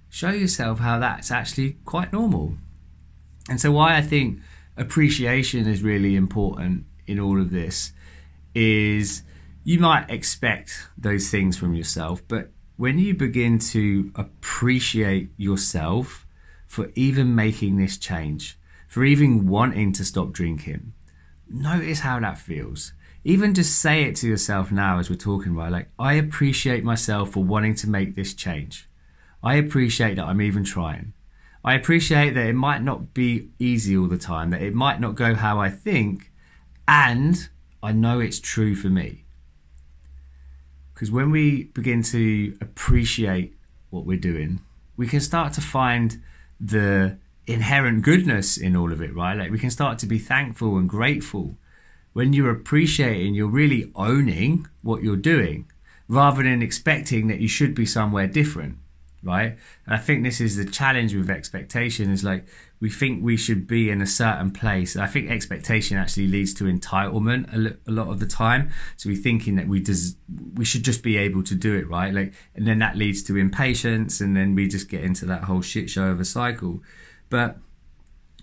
show 0.08 0.30
yourself 0.30 0.80
how 0.80 0.98
that's 0.98 1.30
actually 1.30 1.76
quite 1.84 2.12
normal. 2.12 2.56
And 3.48 3.60
so, 3.60 3.70
why 3.72 3.96
I 3.96 4.02
think 4.02 4.40
appreciation 4.76 5.68
is 5.68 5.82
really 5.82 6.16
important 6.16 6.86
in 7.06 7.20
all 7.20 7.40
of 7.40 7.50
this 7.50 7.92
is 8.54 9.22
you 9.62 9.78
might 9.78 10.10
expect 10.10 10.88
those 10.96 11.30
things 11.30 11.56
from 11.56 11.74
yourself, 11.74 12.22
but 12.26 12.50
when 12.76 12.98
you 12.98 13.14
begin 13.14 13.58
to 13.58 14.10
appreciate 14.14 15.30
yourself 15.36 16.26
for 16.66 16.90
even 16.94 17.34
making 17.34 17.76
this 17.76 17.96
change, 17.96 18.58
for 18.88 19.04
even 19.04 19.46
wanting 19.46 19.92
to 19.92 20.04
stop 20.04 20.32
drinking, 20.32 20.92
notice 21.48 22.00
how 22.00 22.18
that 22.20 22.38
feels. 22.38 22.92
Even 23.22 23.54
just 23.54 23.78
say 23.78 24.02
it 24.02 24.16
to 24.16 24.28
yourself 24.28 24.70
now 24.70 24.98
as 24.98 25.08
we're 25.08 25.16
talking, 25.16 25.54
right? 25.54 25.72
Like, 25.72 25.88
I 25.98 26.14
appreciate 26.14 26.84
myself 26.84 27.30
for 27.30 27.44
wanting 27.44 27.74
to 27.76 27.88
make 27.88 28.14
this 28.14 28.34
change. 28.34 28.88
I 29.42 29.54
appreciate 29.54 30.16
that 30.16 30.26
I'm 30.26 30.42
even 30.42 30.64
trying. 30.64 31.14
I 31.64 31.74
appreciate 31.74 32.34
that 32.34 32.46
it 32.46 32.54
might 32.54 32.82
not 32.82 33.14
be 33.14 33.48
easy 33.58 33.96
all 33.96 34.08
the 34.08 34.18
time, 34.18 34.50
that 34.50 34.62
it 34.62 34.74
might 34.74 35.00
not 35.00 35.14
go 35.14 35.34
how 35.34 35.58
I 35.60 35.70
think, 35.70 36.30
and 36.86 37.48
I 37.82 37.92
know 37.92 38.20
it's 38.20 38.40
true 38.40 38.74
for 38.74 38.88
me. 38.88 39.23
Because 40.94 41.10
when 41.10 41.30
we 41.30 41.64
begin 41.64 42.02
to 42.04 42.56
appreciate 42.60 43.56
what 43.90 44.06
we're 44.06 44.16
doing, 44.16 44.60
we 44.96 45.06
can 45.06 45.20
start 45.20 45.52
to 45.54 45.60
find 45.60 46.22
the 46.60 47.18
inherent 47.46 48.02
goodness 48.02 48.56
in 48.56 48.76
all 48.76 48.92
of 48.92 49.02
it, 49.02 49.14
right? 49.14 49.36
Like 49.36 49.50
we 49.50 49.58
can 49.58 49.70
start 49.70 49.98
to 49.98 50.06
be 50.06 50.18
thankful 50.18 50.78
and 50.78 50.88
grateful. 50.88 51.56
When 52.12 52.32
you're 52.32 52.50
appreciating, 52.50 53.34
you're 53.34 53.48
really 53.48 53.90
owning 53.96 54.68
what 54.82 55.02
you're 55.02 55.16
doing 55.16 55.66
rather 56.08 56.42
than 56.42 56.62
expecting 56.62 57.26
that 57.26 57.40
you 57.40 57.48
should 57.48 57.74
be 57.74 57.86
somewhere 57.86 58.26
different 58.26 58.78
right? 59.24 59.56
And 59.86 59.94
I 59.94 59.98
think 59.98 60.22
this 60.22 60.40
is 60.40 60.56
the 60.56 60.64
challenge 60.64 61.14
with 61.14 61.30
expectation 61.30 62.10
is 62.10 62.22
like 62.22 62.46
we 62.80 62.90
think 62.90 63.24
we 63.24 63.36
should 63.36 63.66
be 63.66 63.90
in 63.90 64.02
a 64.02 64.06
certain 64.06 64.50
place. 64.50 64.96
I 64.96 65.06
think 65.06 65.30
expectation 65.30 65.96
actually 65.96 66.26
leads 66.26 66.52
to 66.54 66.64
entitlement 66.64 67.78
a, 67.86 67.90
lot 67.90 68.08
of 68.08 68.20
the 68.20 68.26
time. 68.26 68.70
So 68.96 69.08
we're 69.08 69.16
thinking 69.16 69.56
that 69.56 69.66
we 69.66 69.80
des- 69.80 70.16
we 70.54 70.64
should 70.64 70.84
just 70.84 71.02
be 71.02 71.16
able 71.16 71.42
to 71.44 71.54
do 71.54 71.74
it, 71.74 71.88
right? 71.88 72.12
Like, 72.12 72.34
and 72.54 72.66
then 72.66 72.78
that 72.80 72.96
leads 72.96 73.22
to 73.24 73.36
impatience, 73.36 74.20
and 74.20 74.36
then 74.36 74.54
we 74.54 74.68
just 74.68 74.88
get 74.88 75.02
into 75.02 75.24
that 75.26 75.44
whole 75.44 75.62
shit 75.62 75.88
show 75.88 76.08
of 76.08 76.20
a 76.20 76.24
cycle. 76.24 76.82
But 77.30 77.56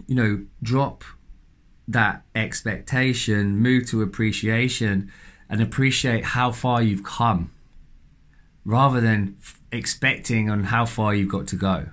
you 0.07 0.15
know, 0.15 0.45
drop 0.63 1.03
that 1.87 2.23
expectation, 2.33 3.57
move 3.57 3.87
to 3.89 4.01
appreciation, 4.01 5.11
and 5.49 5.61
appreciate 5.61 6.23
how 6.23 6.51
far 6.51 6.81
you've 6.81 7.03
come 7.03 7.51
rather 8.65 9.01
than 9.01 9.37
expecting 9.71 10.49
on 10.49 10.65
how 10.65 10.85
far 10.85 11.13
you've 11.13 11.29
got 11.29 11.47
to 11.47 11.55
go. 11.55 11.87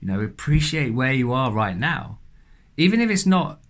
You 0.00 0.08
know, 0.08 0.20
appreciate 0.20 0.94
where 0.94 1.12
you 1.12 1.32
are 1.32 1.52
right 1.52 1.76
now. 1.76 2.18
Even 2.76 3.00
if 3.00 3.10
it's 3.10 3.26
not 3.26 3.60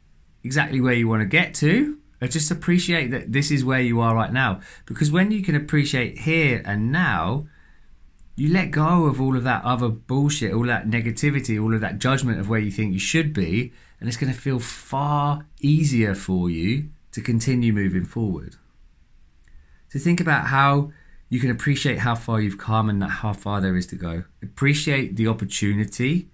exactly 0.42 0.80
where 0.80 0.94
you 0.94 1.08
want 1.08 1.20
to 1.20 1.26
get 1.26 1.54
to, 1.54 1.98
uh, 2.22 2.26
just 2.26 2.50
appreciate 2.50 3.10
that 3.10 3.32
this 3.32 3.50
is 3.50 3.64
where 3.64 3.80
you 3.80 4.00
are 4.00 4.14
right 4.14 4.32
now. 4.32 4.60
Because 4.86 5.10
when 5.10 5.30
you 5.30 5.42
can 5.42 5.54
appreciate 5.54 6.20
here 6.20 6.62
and 6.64 6.92
now, 6.92 7.46
you 8.34 8.50
let 8.52 8.70
go 8.70 9.04
of 9.04 9.20
all 9.20 9.36
of 9.36 9.44
that 9.44 9.64
other 9.64 9.88
bullshit, 9.88 10.54
all 10.54 10.66
that 10.66 10.88
negativity, 10.88 11.62
all 11.62 11.74
of 11.74 11.80
that 11.80 11.98
judgment 11.98 12.40
of 12.40 12.48
where 12.48 12.60
you 12.60 12.70
think 12.70 12.92
you 12.92 12.98
should 12.98 13.32
be, 13.34 13.72
and 14.00 14.08
it's 14.08 14.16
going 14.16 14.32
to 14.32 14.38
feel 14.38 14.58
far 14.58 15.46
easier 15.60 16.14
for 16.14 16.48
you 16.48 16.88
to 17.12 17.20
continue 17.20 17.72
moving 17.72 18.04
forward. 18.04 18.56
So 19.90 19.98
think 19.98 20.20
about 20.20 20.46
how 20.46 20.92
you 21.32 21.40
can 21.40 21.50
appreciate 21.50 22.00
how 22.00 22.14
far 22.14 22.42
you've 22.42 22.58
come 22.58 22.90
and 22.90 23.02
how 23.02 23.32
far 23.32 23.62
there 23.62 23.74
is 23.74 23.86
to 23.86 23.96
go. 23.96 24.22
Appreciate 24.42 25.16
the 25.16 25.26
opportunity 25.26 26.28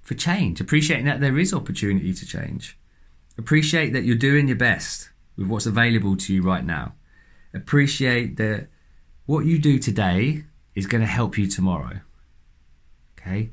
for 0.00 0.14
change. 0.14 0.60
Appreciating 0.60 1.04
that 1.04 1.20
there 1.20 1.38
is 1.38 1.54
opportunity 1.54 2.12
to 2.12 2.26
change. 2.26 2.76
Appreciate 3.38 3.92
that 3.92 4.02
you're 4.02 4.16
doing 4.16 4.48
your 4.48 4.56
best 4.56 5.10
with 5.36 5.46
what's 5.46 5.64
available 5.64 6.16
to 6.16 6.34
you 6.34 6.42
right 6.42 6.64
now. 6.64 6.94
Appreciate 7.54 8.36
that 8.38 8.66
what 9.26 9.44
you 9.44 9.60
do 9.60 9.78
today 9.78 10.42
is 10.74 10.86
going 10.86 11.02
to 11.02 11.06
help 11.06 11.38
you 11.38 11.46
tomorrow. 11.46 12.00
Okay? 13.16 13.52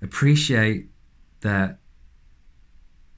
Appreciate 0.00 0.88
that 1.42 1.80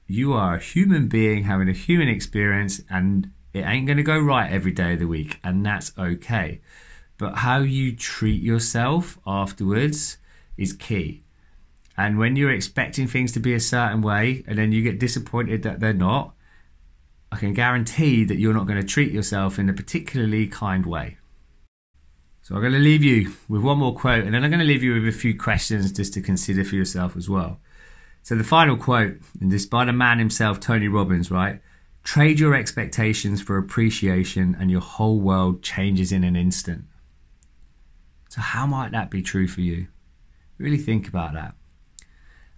you 0.07 0.33
are 0.33 0.55
a 0.55 0.59
human 0.59 1.07
being 1.07 1.45
having 1.45 1.69
a 1.69 1.73
human 1.73 2.09
experience 2.09 2.81
and 2.89 3.31
it 3.53 3.61
ain't 3.61 3.87
going 3.87 3.95
to 3.95 4.03
go 4.03 4.19
right 4.19 4.51
every 4.51 4.73
day 4.73 4.93
of 4.93 4.99
the 4.99 5.07
week, 5.07 5.39
and 5.41 5.65
that's 5.65 5.93
okay 5.97 6.59
but 7.17 7.35
how 7.35 7.59
you 7.59 7.95
treat 7.95 8.41
yourself 8.41 9.17
afterwards 9.25 10.17
is 10.57 10.73
key. 10.73 11.23
And 11.97 12.17
when 12.19 12.35
you're 12.35 12.51
expecting 12.51 13.07
things 13.07 13.31
to 13.31 13.39
be 13.39 13.53
a 13.53 13.59
certain 13.59 14.01
way 14.01 14.43
and 14.47 14.57
then 14.57 14.71
you 14.71 14.83
get 14.83 14.99
disappointed 14.99 15.63
that 15.63 15.79
they're 15.79 15.93
not, 15.93 16.33
I 17.31 17.37
can 17.37 17.53
guarantee 17.53 18.23
that 18.23 18.37
you're 18.37 18.53
not 18.53 18.67
going 18.67 18.79
to 18.79 18.87
treat 18.87 19.11
yourself 19.11 19.57
in 19.57 19.67
a 19.67 19.73
particularly 19.73 20.47
kind 20.47 20.85
way. 20.85 21.17
So 22.43 22.55
I'm 22.55 22.61
going 22.61 22.73
to 22.73 22.79
leave 22.79 23.03
you 23.03 23.33
with 23.49 23.61
one 23.61 23.79
more 23.79 23.95
quote 23.95 24.23
and 24.23 24.33
then 24.33 24.43
I'm 24.43 24.51
going 24.51 24.61
to 24.61 24.65
leave 24.65 24.83
you 24.83 24.93
with 24.93 25.07
a 25.07 25.17
few 25.17 25.37
questions 25.37 25.91
just 25.91 26.13
to 26.13 26.21
consider 26.21 26.63
for 26.63 26.75
yourself 26.75 27.17
as 27.17 27.27
well. 27.27 27.59
So 28.21 28.35
the 28.35 28.43
final 28.43 28.77
quote, 28.77 29.17
and 29.41 29.51
this 29.51 29.65
by 29.65 29.85
the 29.85 29.93
man 29.93 30.19
himself, 30.19 30.59
Tony 30.59 30.87
Robbins, 30.87 31.31
right? 31.31 31.61
Trade 32.03 32.39
your 32.39 32.53
expectations 32.55 33.41
for 33.41 33.57
appreciation 33.57 34.55
and 34.59 34.71
your 34.71 34.81
whole 34.81 35.19
world 35.19 35.63
changes 35.63 36.11
in 36.11 36.23
an 36.23 36.35
instant. 36.35 36.85
So 38.37 38.41
how 38.43 38.67
might 38.67 38.91
that 38.91 39.09
be 39.09 39.23
true 39.23 39.47
for 39.47 39.61
you? 39.61 39.87
Really 40.59 40.77
think 40.77 41.07
about 41.07 41.33
that. 41.33 41.55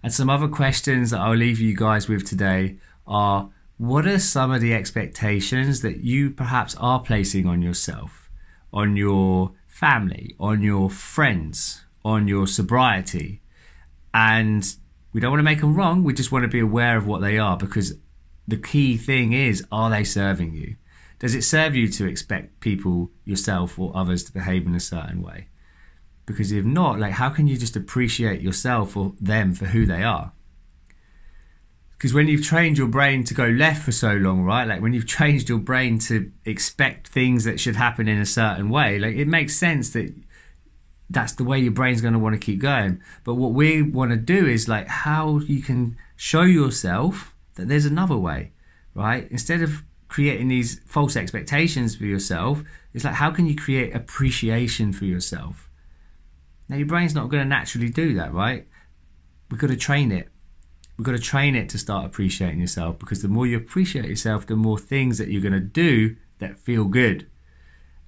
And 0.02 0.12
some 0.12 0.28
other 0.28 0.46
questions 0.46 1.10
that 1.10 1.20
I'll 1.20 1.34
leave 1.34 1.58
you 1.58 1.74
guys 1.74 2.06
with 2.06 2.26
today 2.26 2.76
are 3.06 3.48
what 3.78 4.06
are 4.06 4.18
some 4.18 4.50
of 4.50 4.60
the 4.60 4.74
expectations 4.74 5.80
that 5.80 6.00
you 6.00 6.32
perhaps 6.32 6.76
are 6.78 7.00
placing 7.00 7.46
on 7.46 7.62
yourself, 7.62 8.30
on 8.74 8.94
your 8.94 9.52
family, 9.68 10.36
on 10.38 10.60
your 10.60 10.90
friends, 10.90 11.86
on 12.04 12.28
your 12.28 12.46
sobriety? 12.46 13.40
And 14.12 14.62
we 15.14 15.20
don't 15.22 15.30
want 15.30 15.40
to 15.40 15.44
make 15.44 15.62
them 15.62 15.74
wrong, 15.74 16.04
we 16.04 16.12
just 16.12 16.30
want 16.30 16.42
to 16.42 16.48
be 16.48 16.60
aware 16.60 16.98
of 16.98 17.06
what 17.06 17.22
they 17.22 17.38
are 17.38 17.56
because 17.56 17.94
the 18.46 18.58
key 18.58 18.98
thing 18.98 19.32
is 19.32 19.64
are 19.72 19.88
they 19.88 20.04
serving 20.04 20.52
you? 20.52 20.76
Does 21.18 21.34
it 21.34 21.42
serve 21.42 21.74
you 21.74 21.88
to 21.88 22.06
expect 22.06 22.60
people, 22.60 23.12
yourself, 23.24 23.78
or 23.78 23.96
others 23.96 24.24
to 24.24 24.32
behave 24.32 24.66
in 24.66 24.74
a 24.74 24.80
certain 24.80 25.22
way? 25.22 25.46
Because 26.30 26.52
if 26.52 26.64
not, 26.64 27.00
like, 27.00 27.14
how 27.14 27.28
can 27.28 27.48
you 27.48 27.56
just 27.56 27.76
appreciate 27.76 28.40
yourself 28.40 28.96
or 28.96 29.14
them 29.20 29.52
for 29.52 29.66
who 29.66 29.84
they 29.84 30.04
are? 30.04 30.32
Because 31.90 32.14
when 32.14 32.28
you've 32.28 32.44
trained 32.44 32.78
your 32.78 32.86
brain 32.86 33.24
to 33.24 33.34
go 33.34 33.46
left 33.46 33.82
for 33.82 33.92
so 33.92 34.14
long, 34.14 34.42
right? 34.42 34.66
Like 34.66 34.80
when 34.80 34.94
you've 34.94 35.06
trained 35.18 35.48
your 35.48 35.58
brain 35.58 35.98
to 36.00 36.30
expect 36.44 37.08
things 37.08 37.44
that 37.44 37.60
should 37.60 37.76
happen 37.76 38.08
in 38.08 38.18
a 38.18 38.26
certain 38.26 38.70
way, 38.70 38.98
like 38.98 39.16
it 39.16 39.28
makes 39.28 39.56
sense 39.56 39.90
that 39.90 40.14
that's 41.10 41.32
the 41.32 41.44
way 41.44 41.58
your 41.58 41.72
brain's 41.72 42.00
going 42.00 42.14
to 42.14 42.20
want 42.20 42.34
to 42.34 42.38
keep 42.38 42.60
going. 42.60 43.02
But 43.24 43.34
what 43.34 43.52
we 43.52 43.82
want 43.82 44.12
to 44.12 44.16
do 44.16 44.46
is 44.46 44.68
like 44.68 44.86
how 44.86 45.40
you 45.40 45.60
can 45.60 45.96
show 46.16 46.42
yourself 46.42 47.34
that 47.56 47.68
there's 47.68 47.86
another 47.86 48.16
way, 48.16 48.52
right? 48.94 49.28
Instead 49.30 49.60
of 49.60 49.82
creating 50.08 50.48
these 50.48 50.80
false 50.86 51.16
expectations 51.16 51.96
for 51.96 52.04
yourself, 52.04 52.62
it's 52.94 53.04
like 53.04 53.14
how 53.14 53.30
can 53.30 53.46
you 53.46 53.56
create 53.56 53.94
appreciation 53.94 54.92
for 54.92 55.04
yourself? 55.04 55.69
Now, 56.70 56.76
your 56.76 56.86
brain's 56.86 57.16
not 57.16 57.28
going 57.30 57.42
to 57.42 57.48
naturally 57.48 57.88
do 57.88 58.14
that, 58.14 58.32
right? 58.32 58.64
We've 59.50 59.58
got 59.58 59.70
to 59.70 59.76
train 59.76 60.12
it. 60.12 60.28
We've 60.96 61.04
got 61.04 61.12
to 61.12 61.18
train 61.18 61.56
it 61.56 61.68
to 61.70 61.78
start 61.78 62.06
appreciating 62.06 62.60
yourself 62.60 62.96
because 62.96 63.22
the 63.22 63.28
more 63.28 63.44
you 63.44 63.56
appreciate 63.56 64.04
yourself, 64.04 64.46
the 64.46 64.54
more 64.54 64.78
things 64.78 65.18
that 65.18 65.26
you're 65.26 65.42
going 65.42 65.52
to 65.52 65.58
do 65.58 66.14
that 66.38 66.60
feel 66.60 66.84
good. 66.84 67.28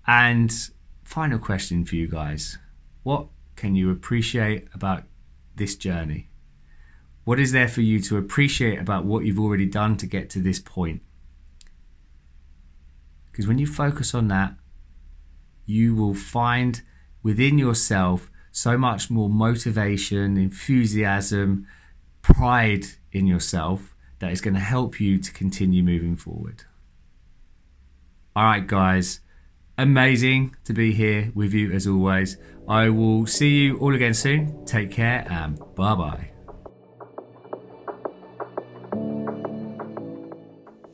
And 0.06 0.54
final 1.02 1.40
question 1.40 1.84
for 1.84 1.96
you 1.96 2.06
guys 2.06 2.58
What 3.02 3.26
can 3.56 3.74
you 3.74 3.90
appreciate 3.90 4.68
about 4.72 5.02
this 5.56 5.74
journey? 5.74 6.28
What 7.24 7.40
is 7.40 7.50
there 7.50 7.68
for 7.68 7.80
you 7.80 7.98
to 8.02 8.16
appreciate 8.16 8.78
about 8.78 9.04
what 9.04 9.24
you've 9.24 9.40
already 9.40 9.66
done 9.66 9.96
to 9.96 10.06
get 10.06 10.30
to 10.30 10.38
this 10.38 10.60
point? 10.60 11.02
Because 13.32 13.48
when 13.48 13.58
you 13.58 13.66
focus 13.66 14.14
on 14.14 14.28
that, 14.28 14.54
you 15.66 15.96
will 15.96 16.14
find 16.14 16.82
within 17.24 17.58
yourself 17.58 18.28
so 18.52 18.76
much 18.78 19.10
more 19.10 19.28
motivation, 19.28 20.36
enthusiasm, 20.36 21.66
pride 22.20 22.84
in 23.10 23.26
yourself 23.26 23.96
that 24.20 24.30
is 24.30 24.40
going 24.40 24.54
to 24.54 24.60
help 24.60 25.00
you 25.00 25.18
to 25.18 25.32
continue 25.32 25.82
moving 25.82 26.14
forward. 26.14 26.62
All 28.36 28.44
right, 28.44 28.66
guys, 28.66 29.20
amazing 29.76 30.54
to 30.64 30.72
be 30.72 30.92
here 30.92 31.32
with 31.34 31.52
you 31.52 31.72
as 31.72 31.86
always. 31.86 32.36
I 32.68 32.88
will 32.90 33.26
see 33.26 33.64
you 33.64 33.78
all 33.78 33.94
again 33.94 34.14
soon. 34.14 34.64
Take 34.64 34.92
care 34.92 35.26
and 35.28 35.58
bye 35.74 35.94
bye. 35.94 36.28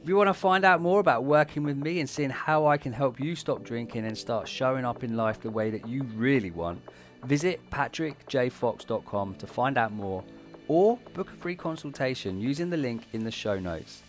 If 0.03 0.09
you 0.09 0.17
want 0.17 0.29
to 0.29 0.35
find 0.35 0.65
out 0.65 0.81
more 0.81 1.01
about 1.01 1.25
working 1.25 1.65
with 1.65 1.77
me 1.77 2.01
and 2.01 2.09
seeing 2.09 2.31
how 2.31 2.67
I 2.67 2.79
can 2.79 2.95
help 2.95 3.21
you 3.21 3.37
stop 3.37 3.63
drinking 3.63 4.07
and 4.07 4.17
start 4.17 4.49
showing 4.49 4.87
up 4.87 5.05
in 5.05 5.17
life 5.17 5.41
the 5.43 5.51
way 5.51 5.69
that 5.69 5.87
you 5.87 6.05
really 6.17 6.51
want, 6.51 6.81
Visit 7.29 7.61
patrickjfox.com 7.71 9.35
to 9.35 9.47
find 9.47 9.77
out 9.77 9.93
more 9.93 10.25
or 10.67 10.97
book 11.13 11.31
a 11.31 11.37
free 11.37 11.55
consultation 11.55 12.41
using 12.41 12.71
the 12.71 12.77
link 12.79 13.03
in 13.13 13.23
the 13.23 13.31
show 13.31 13.59
notes. 13.59 14.03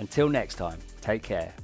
Until 0.00 0.28
next 0.28 0.56
time, 0.56 0.80
take 1.00 1.22
care. 1.22 1.54